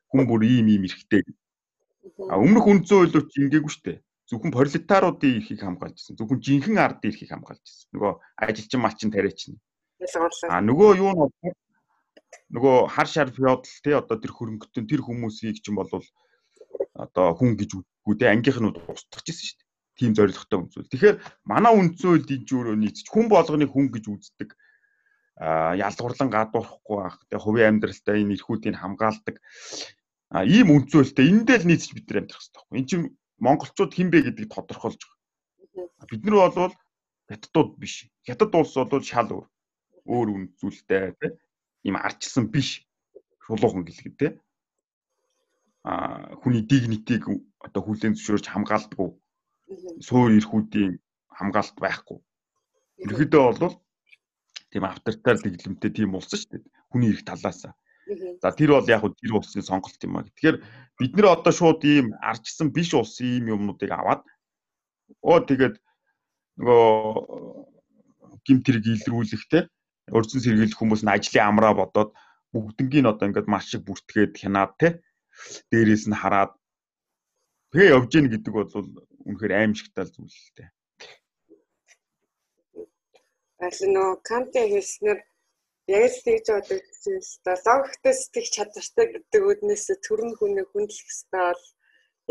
[0.09, 1.21] хүн бүр ийм ийм эрхтэй
[2.31, 3.93] А өмнөх үндсэн хуулиуд ингээгүү штэ.
[4.27, 6.17] Зөвхөн пролетаруудын эрхийг хамгаалж ирсэн.
[6.17, 7.89] Зөвхөн жинхэнэ ардын эрхийг хамгаалж ирсэн.
[7.95, 8.11] Нөгөө
[8.47, 9.59] ажилчин малчин тариач нь.
[10.51, 11.21] А нөгөө юу нь
[12.55, 16.07] нөгөө хар шар феодал тий одоо тэр хөрөнгөтөн тэр хүмүүсийг чинь болвол
[16.95, 19.66] одоо хүн гэж үгүй тий ангийнхнууд устгах гэсэн дээ.
[19.97, 20.91] Тийм зорилготой үнцүүл.
[20.93, 21.17] Тэгэхээр
[21.49, 24.49] манай энэ өөрөө нийцч хүн болгоныг хүн гэж үздэг
[25.37, 29.37] а ялгуурлан гадуурхгүй байх тий хувийн амьдралтай энэ эрхүүдийг хамгаалдаг
[30.27, 32.77] А ийм үндсөөлтөй эндээ л нийцж бид нар амьдрах хэрэгтэй байхгүй.
[32.79, 33.05] Энд чинь
[33.39, 36.07] монголчууд хин бэ гэдгийг тодорхойлж байгаа.
[36.11, 36.75] Бид нар бол
[37.31, 38.11] хятадууд биш.
[38.27, 39.47] Хятад улс бол шал өөр.
[40.03, 41.33] Өөр үндсүүлтэй тийм
[41.87, 42.83] ийм арчилсан биш.
[43.47, 44.33] Шулуухан гэлэг тийм.
[45.87, 47.23] А хүний дигнитийг
[47.63, 48.99] одоо хүлээн зөвшөөрч хамгаалдаг.
[50.07, 50.93] Суур эрхүүдийн
[51.37, 52.19] хамгаалалт байхгүй.
[53.03, 53.75] Ерхэдөө бол
[54.71, 56.63] тийм авторитар дэглэмтэй тийм улс шүү дээ.
[56.91, 57.73] Хүний эрх талаасаа
[58.41, 60.23] За тэр бол яг тэр улсын сонголт юм а.
[60.23, 60.57] Тэгэхээр
[60.99, 64.23] бид нэр одоо шууд ийм арчсан биш улсын ийм юмнуудыг аваад
[65.19, 65.75] оо тэгээд
[66.63, 66.87] нөгөө
[68.47, 69.63] гимт хэрэг илрүүлэхтэй
[70.15, 72.15] өрзөн сэргийлэх хүмүүс нь ажлын амраа бодоод
[72.55, 75.03] бүгднгийн одоо ингээд маш их бүртгээд хянаад те
[75.67, 76.55] дээрээс нь хараад
[77.75, 78.71] тэгээ явж гин гэдэг бол
[79.27, 80.69] үнэхээр аимшигтай зүйл л дээ.
[83.65, 85.19] Аль нөө Канте хэлснээр
[85.87, 87.51] яг л тэгж бодож байна л да.
[87.67, 91.65] Логиктэй сэтгэх чадвартай гэдэг үднээс төрн хүнээ хүндлэх хэрэгтэй бол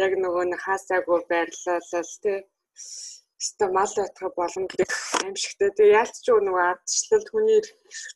[0.04, 2.38] яг нөгөө нэг хаасаагүй байрлалал тий.
[3.36, 4.72] Өстө мал байтга боломж
[5.20, 5.70] аимшигтай.
[5.76, 7.60] Тэгээ яалт ч нөгөө ардчлалд хүний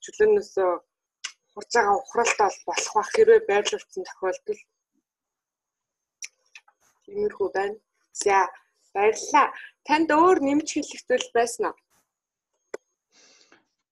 [0.04, 0.70] чөлөөнөөсөө
[1.52, 4.60] хурж байгаа ухралт бол болох бах хэрвээ байрлуулсан тохиолдолд
[7.04, 7.76] тиймэрхүү байна.
[8.22, 8.36] За
[8.94, 9.48] баярлалаа.
[9.86, 11.78] Танд өөр нэмж хэлэх зүйл байсан уу?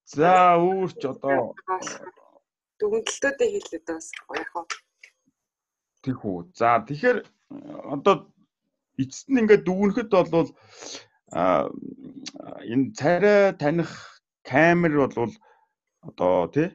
[0.09, 1.53] За өөрч одоо
[2.81, 4.09] дүгнэлтүүдээ хэлээд бас
[4.41, 4.67] яг хаа.
[6.03, 6.37] Тийхүү.
[6.59, 7.19] За тэгэхээр
[7.95, 8.15] одоо
[9.03, 10.49] эцэст нь ингээд дүгнэхэд бол
[11.33, 11.69] а
[12.73, 13.91] энэ царай таних
[14.49, 15.33] камер бол
[16.09, 16.69] одоо тий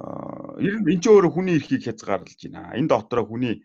[0.00, 2.72] а ер нь энэ ч өөрөө хүний эрхийг хязгаарлаж байна.
[2.78, 3.60] Энэ дотроо хүний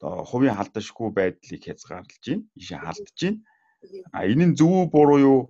[0.00, 2.44] одоо хувийн халдашгүй байдлыг хязгаарлаж байна.
[2.56, 3.40] Ишээ халдаж байна.
[4.12, 5.40] А энэ нь зөв буруу юу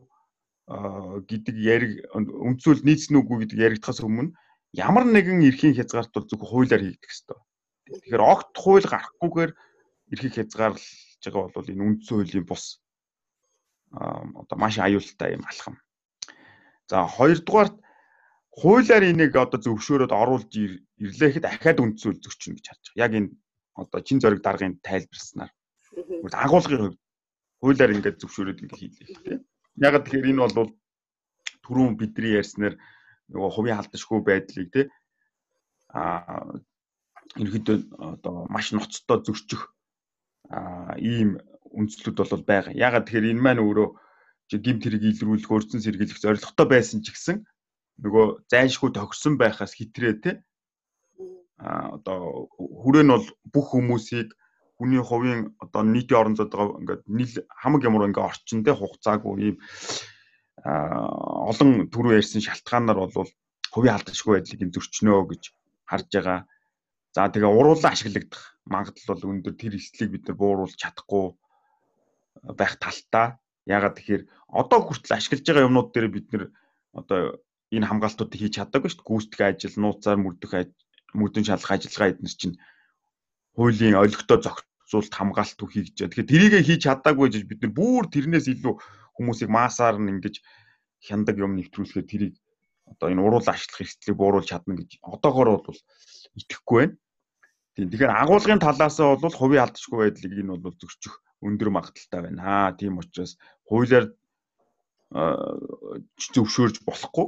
[0.66, 4.34] гэдэг яриг үндсүүл нийцнэ үгүй гэдэг яригдахаас өмнө
[4.74, 7.38] ямар нэгэн эрхийн хязгаарт бол зөвхөн хуулиар хийгдэх ёстой.
[7.86, 9.52] Тэгэхээр огт хууль гарахгүйгээр
[10.10, 12.82] эрхийг хязгаарлаж байгаа бол энэ үндсэн хуулийн бус
[13.94, 15.78] одоо маш аюултай юм алхам.
[16.90, 17.78] За хоёрдугаарт
[18.50, 20.50] хуулиар энийг одоо зөвшөөрөөд оруулж
[20.98, 23.04] ирлээхэд дахиад үндсэн хууль зөрчинө гэж харж байгаа.
[23.06, 23.30] Яг энэ
[23.76, 25.52] одоо чин зориг даргын тайлбарснаар.
[26.32, 26.98] Агуулгын хувьд
[27.60, 29.40] хуулиар ингээд зөвшөөрөөд ингээд хийлээ тийм.
[29.76, 30.70] Яг тэгэхээр энэ бол
[31.64, 32.74] түрүүн бидний ярьснаар
[33.32, 34.86] нөгөө хувийн халдшгүй байдлыг тий
[35.92, 36.56] а
[37.36, 37.76] ерөөдөө
[38.14, 39.62] одоо маш ноцтой зөрчих
[40.48, 41.40] а ийм
[41.78, 42.72] үндслүүд бол байгаа.
[42.72, 43.88] Ягаад тэгэхээр энэ маань өөрөө
[44.64, 47.42] гимт хэрэг илрүүлэх, өрцөн сэргийлэх зорилготой байсан ч гэсэн
[48.04, 50.30] нөгөө зайлшгүй тохирсон байхаас хитрээ те
[51.58, 54.28] одоо хүрээ нь бол бүх хүмүүсийг
[54.76, 59.56] хүний хувийн одоо нийтийн орон зайд байгаа ингээд нийл хамаг ямар ингээд орчиндээ хугацаагүй ийм
[60.64, 63.30] олон түрүү ярьсан шалтгаанаар бол
[63.72, 65.42] хувийн алдашгүй байдлыг юм зөрчнөө гэж
[65.88, 66.40] харж байгаа.
[67.16, 71.32] За тэгээ уруулан ашиглагдах магадлал бол өндөр тэр эслийг бид нар бууруулж чадахгүй
[72.58, 73.40] байх талтай.
[73.64, 74.22] Ягаад тэгэхээр
[74.60, 76.44] одоо хүртэл ашиглаж байгаа юмнууд дээр бид нар
[76.92, 77.40] одоо
[77.72, 79.08] энэ хамгаалтуудыг хийж чадаагүй шүү дээ.
[79.08, 80.52] Гүйцэтгэх ажил, нууцаар мөрдөх
[81.16, 82.56] мөрдөн шалгах ажиллагаа эднэр чинь
[83.56, 85.96] хуулийн олигтой зохицуулт хамгаалт үхий гэж.
[86.12, 88.74] Тэгэхээр тэрийгэ хийж чадаагүй гэж бид нар бүр тэрнээс илүү
[89.16, 90.44] хүмүүсийг маасаар нь ингэж
[91.00, 92.34] хяндаг юм нэвтрүүлэхээр тэрийг
[92.86, 95.80] одоо энэ уруул ашлах эрсдлийг бууруулж чадна гэж одоогоор бол
[96.38, 96.96] итгэхгүй байна.
[97.74, 97.88] Тийм.
[97.90, 102.40] Тэгэхээр агуулгын талаас нь бол хувийн алдчихгүй байдлыг энэ бол зөрчих өндөр магадaltaй байна.
[102.44, 103.36] Аа тийм учраас
[103.68, 104.12] хуулиар
[106.34, 107.26] зөвшөөрж болохгүй.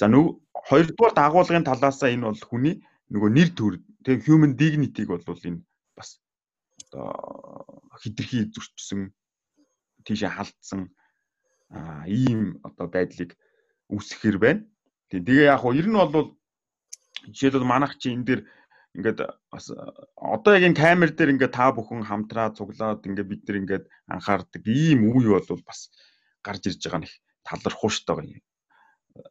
[0.00, 0.32] За нөгөө
[0.68, 2.76] хоёрдугаар дагуулгын талаас нь энэ бол хүний
[3.12, 5.64] нөгөө нэр төр тэг human dignity-г бол энэ
[5.96, 6.20] бас
[6.88, 9.12] одоо хитрхи зөрчсөн
[10.04, 10.92] тийшээ халдсан
[12.06, 13.36] ийм одоо байдлыг
[13.92, 14.62] үүсгэхэр байна.
[15.10, 16.36] Тэгээ яг хуу ер нь бол
[17.32, 18.40] жишээлбэл манайх чи энэ дэр
[18.96, 19.18] ингээд
[19.52, 19.64] бас
[20.16, 24.62] одоо яг энэ камер дээр ингээд та бүхэн хамтраа цуглаад ингээд бид нар ингээд анхаардаг
[24.64, 25.92] ийм үе бол бас
[26.44, 27.12] гарч ирж байгаа нэг
[27.44, 28.42] талархуу штэ юм.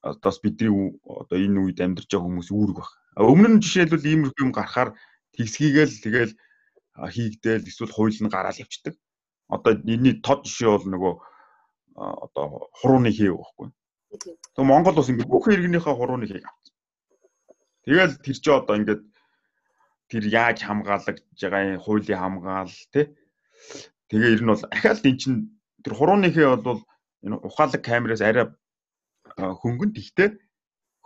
[0.01, 0.71] Одоос бидний
[1.03, 2.89] одоо энэ үед амьдарч байгаа хүмүүс үүрэг баг.
[3.17, 4.93] Өмнө нь жишээлбэл иймэрхүү юм гарахаар
[5.35, 6.33] тэгсгийгээл тэгэл
[6.97, 8.95] хийгдээл эсвэл хууль нь гараал явцдаг.
[9.47, 11.13] Одоо энэний тод жишээ бол нөгөө
[11.97, 13.67] одоо хурууны хийв байхгүй.
[14.55, 16.73] Тэг Монгол бас ингээд бүх иргэнийхээ хурууны хийг авсан.
[17.85, 19.01] Тэгэл тэр чи одоо ингээд
[20.09, 23.05] тэр яаж хамгаалагдж байгаа хуулийн хамгаал тий.
[24.09, 25.33] Тэгээ ер нь бол ахаал эн чин
[25.83, 26.81] тэр хурууны хий бол
[27.25, 28.47] энэ ухаалаг камераас арай
[29.37, 30.29] хөнгөн тэгтэй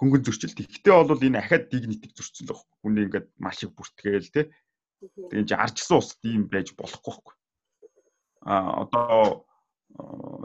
[0.02, 0.56] хөнгөн зөрчил.
[0.56, 2.66] Тэгтээ бол энэ ахад дигнитик зөрчил баг.
[2.82, 4.42] Хүний ингээд маш их бүртгээл те.
[5.30, 7.36] Тэгээд чи арчсан усд ийм байж болохгүй байхгүй.
[8.42, 9.46] А одоо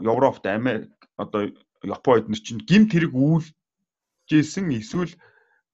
[0.03, 1.49] Европт Америк одоо
[1.81, 5.13] Япон эднэр чинь гимт хэрэг үйлжсэн эсвэл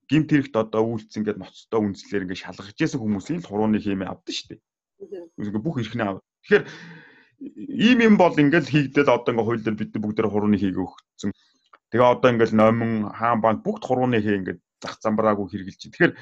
[0.07, 4.47] гимт хэрэгт одоо үйлцсэн гэдэг ноцтой үнслэр ингээд шалгаж исэн хүмүүсийн хурууны хэмээ авдсан шүү
[4.55, 4.61] дээ.
[5.43, 6.23] Ингээд бүх эрхнээ ав.
[6.47, 6.63] Тэгэхээр
[7.83, 11.31] ийм юм бол ингээд хийгдээд одоо ингээд хууль дээр бид бүгд хурууны хийг өгсөн
[11.93, 15.93] Тэгээ одоо ингээл номин хаан банд бүгд хурууны хээ ингээд зах замбраагүй хэрглэж чинь.
[15.93, 16.13] Тэгэхээр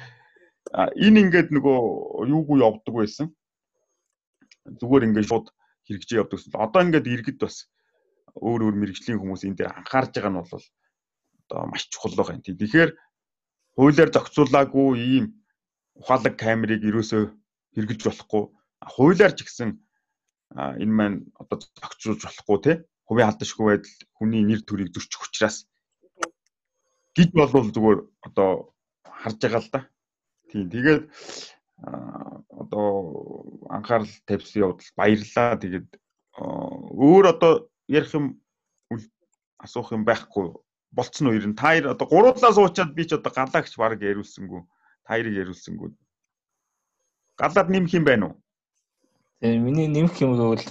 [1.00, 3.32] энэ ингээд нөгөө юугүй явдаг байсан.
[4.68, 5.48] Зүгээр ингээд шууд
[5.88, 6.60] хэрэгжээ явдаг гэсэн.
[6.60, 7.72] Одоо ингээд иргэд бас
[8.36, 10.52] өөр өөр мэрэгжлийн хүмүүс энэ дээр анхаарж байгаа нь бол
[11.48, 12.44] одоо маш чухал байгаа юм.
[12.44, 12.90] Тэгэхээр
[13.72, 15.24] хуулиар зохицуулаагүй ийм
[15.96, 17.32] ухаалаг камерыг ерөөсөө
[17.80, 18.44] хэрэгжилж болохгүй.
[18.92, 19.80] Хуулиар ч гэсэн
[20.52, 22.76] энэ маань одоо зохицуулж болохгүй тий
[23.06, 25.56] хувийн алдашгүй байдал хүний нэр төрийг зөрчих учраас
[27.16, 28.50] гэж болвол зүгээр одоо
[29.04, 29.80] харж байгаа л да.
[30.50, 31.02] Тийм тэгээд
[32.62, 32.86] одоо
[33.68, 35.60] анхаарал тавьсан явдал баярлаа.
[35.60, 35.88] Тэгээд
[36.38, 37.52] өөр одоо
[37.88, 38.40] ярих юм
[39.58, 40.54] асуух юм байхгүй
[40.92, 44.62] болцсон уу ер нь та хоёр одоо гуруулаа суучаад би ч одоо галаагч баг яриулсангүй
[45.04, 45.90] та хоёрыг яриулсангүй
[47.38, 48.36] галаад нэмэх юм байна уу?
[49.40, 50.62] Тэгээ миний нэмэх юм бол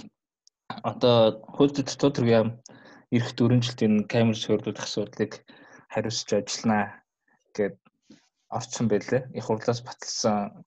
[0.90, 2.48] одоо хууль дотор төргийн
[3.16, 5.32] эрх дөрөнжилтийн камер суурьлуулах асуудлыг
[5.92, 6.80] хариуцж ажиллана
[7.56, 7.76] гэд
[8.56, 9.22] орцсон байлээ.
[9.38, 10.64] Их хурлаас баталсан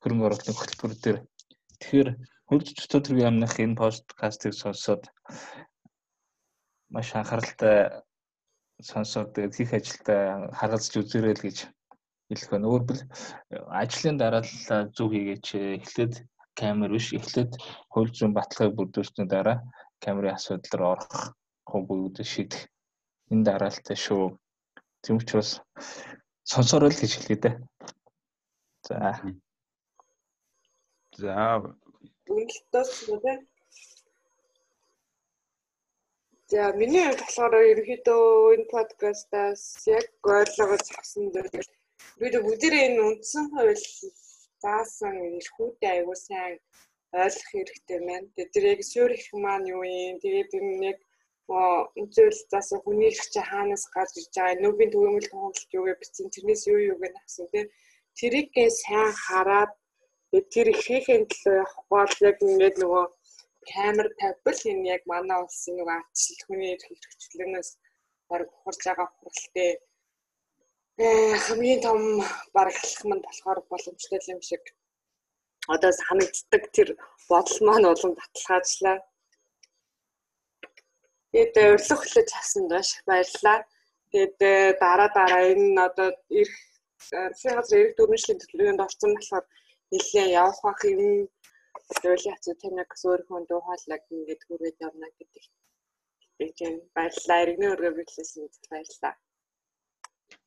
[0.00, 1.18] хөрөнгө оруулалтын хөтөлбөр дээр.
[1.80, 2.08] Тэгэхээр
[2.48, 5.02] хууль дотор төргийн амных энэ подкастыг сонсоод
[6.94, 7.76] маш анхааралтай
[8.90, 10.22] сонсоод тэгээд хийх ажилдаа
[10.58, 11.58] харгалзаж үзээрэй л гэж
[12.28, 12.70] хэлэх байна.
[12.70, 13.00] Өөрөөр
[13.82, 14.52] ажлын дараа л
[14.96, 15.46] зөв хийгээч.
[15.80, 16.14] Эхлээд
[16.58, 17.52] камер биш эхлээд
[17.92, 19.58] хууль зүйн баталгааг бүрдүүлсний дараа
[20.04, 21.14] камерын асуудал руу орох
[21.88, 22.62] бүгд шийдэх
[23.32, 24.24] энэ дараалтай шүү.
[25.02, 25.50] Тийм учраас
[26.52, 27.54] сонсороо л гэж хэлээ дээ.
[28.86, 28.96] За.
[31.20, 31.36] За.
[32.30, 33.20] Үнэлтөөс үү?
[36.52, 38.22] За миний хувьд болохоор ерөнхийдөө
[38.54, 39.62] энэ подкастаас
[39.98, 41.50] яг ойлгож авсан зүйл
[42.20, 43.84] бид бүгдээ энэ үндсэн хууль
[44.62, 46.54] заасан эрхүүдээ аягүй сайн
[47.22, 48.28] ойлгох хэрэгтэй байна.
[48.34, 50.16] Тэгээд тэр яг суур их маань юу юм?
[50.24, 50.50] Тэгээд
[50.90, 50.98] яг
[52.14, 56.28] зүйл заасан хүний их чи хаанаас гарч ирж байгаа нүүбийн төвөмөл тохиолдолд юу гэж бичсэн
[56.34, 57.66] тэрнээс юу юу гэж авсан тийм
[58.18, 59.72] тэрийгээ сайн хараад
[60.52, 63.04] тэр ихийнхээ төлөө явахгүй бол яг ингээд нөгөө
[63.70, 67.70] камер тавьбал энэ яг манай улсын нөгөө ачлал хүний эрх хэрэгчлэнээс
[68.28, 69.70] баг хурж байгаа хуралтай
[70.96, 72.00] хамгийн том
[72.54, 74.62] баг алхам нь болохоор боломжтой юм шиг
[75.74, 76.88] одоо санагддаг тэр
[77.28, 78.96] бодол маань улам баталгаажлаа.
[81.30, 83.58] Тэгээд урилга хүлээж авсанд маш их баярлалаа.
[84.10, 86.08] Тэгээд э, дараа дараа энэ одоо
[86.40, 86.56] ирэх
[87.10, 89.44] засгийн газрын эрх дөрмжлийн төлөвлөгөөнд орсон болохоор
[89.92, 91.02] нэлээд явах бах юм
[92.00, 95.44] зөвлөлийн хацуу танаас өөрийнхөө дуу хоолойг ингээд хүргээд явна гэдэг.
[96.38, 96.58] Бид
[96.96, 97.42] баярлалаа.
[97.44, 99.14] Иргэний өргөө бичлсэн баярлалаа.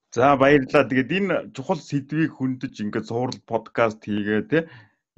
[0.10, 0.90] За баярлалаа.
[0.90, 4.60] Тэгээд энэ чухал сэдвийг хөндөж ингээд суурал подкаст хийгээ те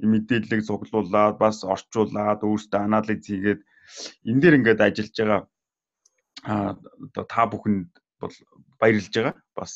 [0.04, 3.60] мэдээллийг цуглуулад бас орчуулад өөртөө анализ хийгээд
[4.28, 5.40] энэ дээр ингээд ажиллаж байгаа
[6.44, 7.88] одоо та бүхэнд
[8.20, 8.36] бол
[8.80, 9.36] баярлж байгаа.
[9.56, 9.72] Бас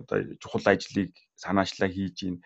[0.00, 2.36] одоо чухал ажлыг санаачлаа хийж ийн.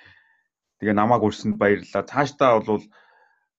[0.77, 2.05] Тэгээ намайг өрсөнд баярлалаа.
[2.05, 2.85] Цаашдаа бол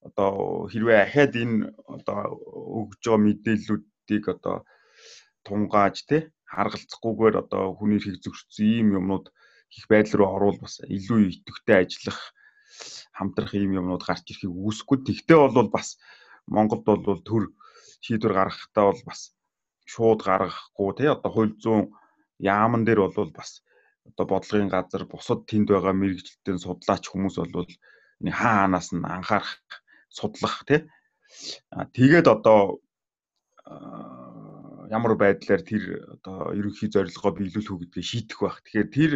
[0.05, 2.37] одоо хэрвээ ахаад энэ одоо
[2.77, 4.57] өгж байгаа мэдээллүүдийг одоо
[5.45, 9.25] тунгааж тий харгалзахгүйгээр одоо хүний эрхийг зөрчсөн ийм юмнууд
[9.77, 12.19] их байдал руу орвол бас илүү идэвхтэй ажиллах
[13.17, 14.97] хамтрах ийм юмнууд гарч ирэхийг үүсэхгүй.
[15.07, 15.87] Тэгтээ бол бас
[16.47, 17.43] Монголд бол төр
[18.03, 19.21] шийдвэр гаргахтаа бол бас
[19.91, 21.83] шууд гаргахгүй тий одоо хууль зүйн
[22.39, 23.63] яаман дээр бол бас
[24.09, 27.71] одоо бодлогын газар бусад тэнд байгаа мэрэгчлэлтийн судлаач хүмүүс бол
[28.39, 29.51] хаа ханаас нь анхаарах
[30.17, 30.79] судлах тий
[31.95, 32.81] тэгээд одоо
[34.91, 35.83] ямар байдлаар тэр
[36.19, 38.59] одоо ерөнхий зорилгоо биелүүлэх үү гэдгийг шийдэх байх.
[38.59, 39.11] Тэгэхээр тэр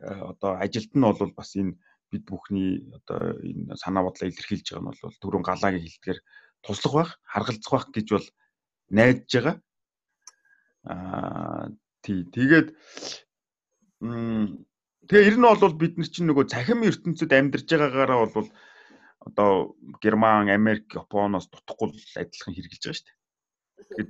[0.00, 1.76] одоо ажилд нь бол бас энэ
[2.10, 6.20] бид бүхний одоо энэ санаа бодлоо илэрхийлж байгаа нь бол түрүүн галаагийн хэлдгээр
[6.64, 8.26] туслах байх, харгалзах байх гэж бол
[8.96, 9.56] найдаж байгаа.
[10.88, 11.68] Аа
[12.00, 12.24] тий.
[12.32, 12.68] Тэгээд
[15.08, 18.48] тэгээ ер нь бол бид нар чинь нөгөө цахим ертөнцид амьдарч байгаагаараа бол
[19.26, 23.15] одоо Герман, Америк, Японоос дутхгүй адилхан хэрэгжилж байгаа шүү дээ.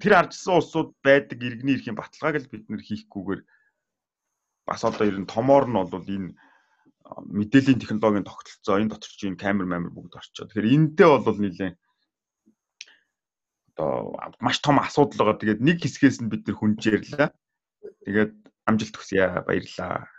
[0.01, 3.43] Тэр ардсан улсууд байдаг иргэний эрхийн баталгааг л бид нэр хийхгүйгээр
[4.67, 6.35] бас одоо ер нь томоор нь бол энэ
[7.39, 10.47] мэдээллийн технологийн тогтолцоо энэ дотор чинь камер мамер бүгд орчоо.
[10.47, 11.77] Тэгэхээр энэтэй бол нэлээд
[13.79, 15.39] одоо маш том асуудал байгаа.
[15.39, 17.31] Тэгээд нэг хэсгээс нь бид нэр хүнжээрлээ.
[18.07, 18.33] Тэгээд
[18.67, 19.43] амжилт хүсье.
[19.47, 20.11] Баярлалаа.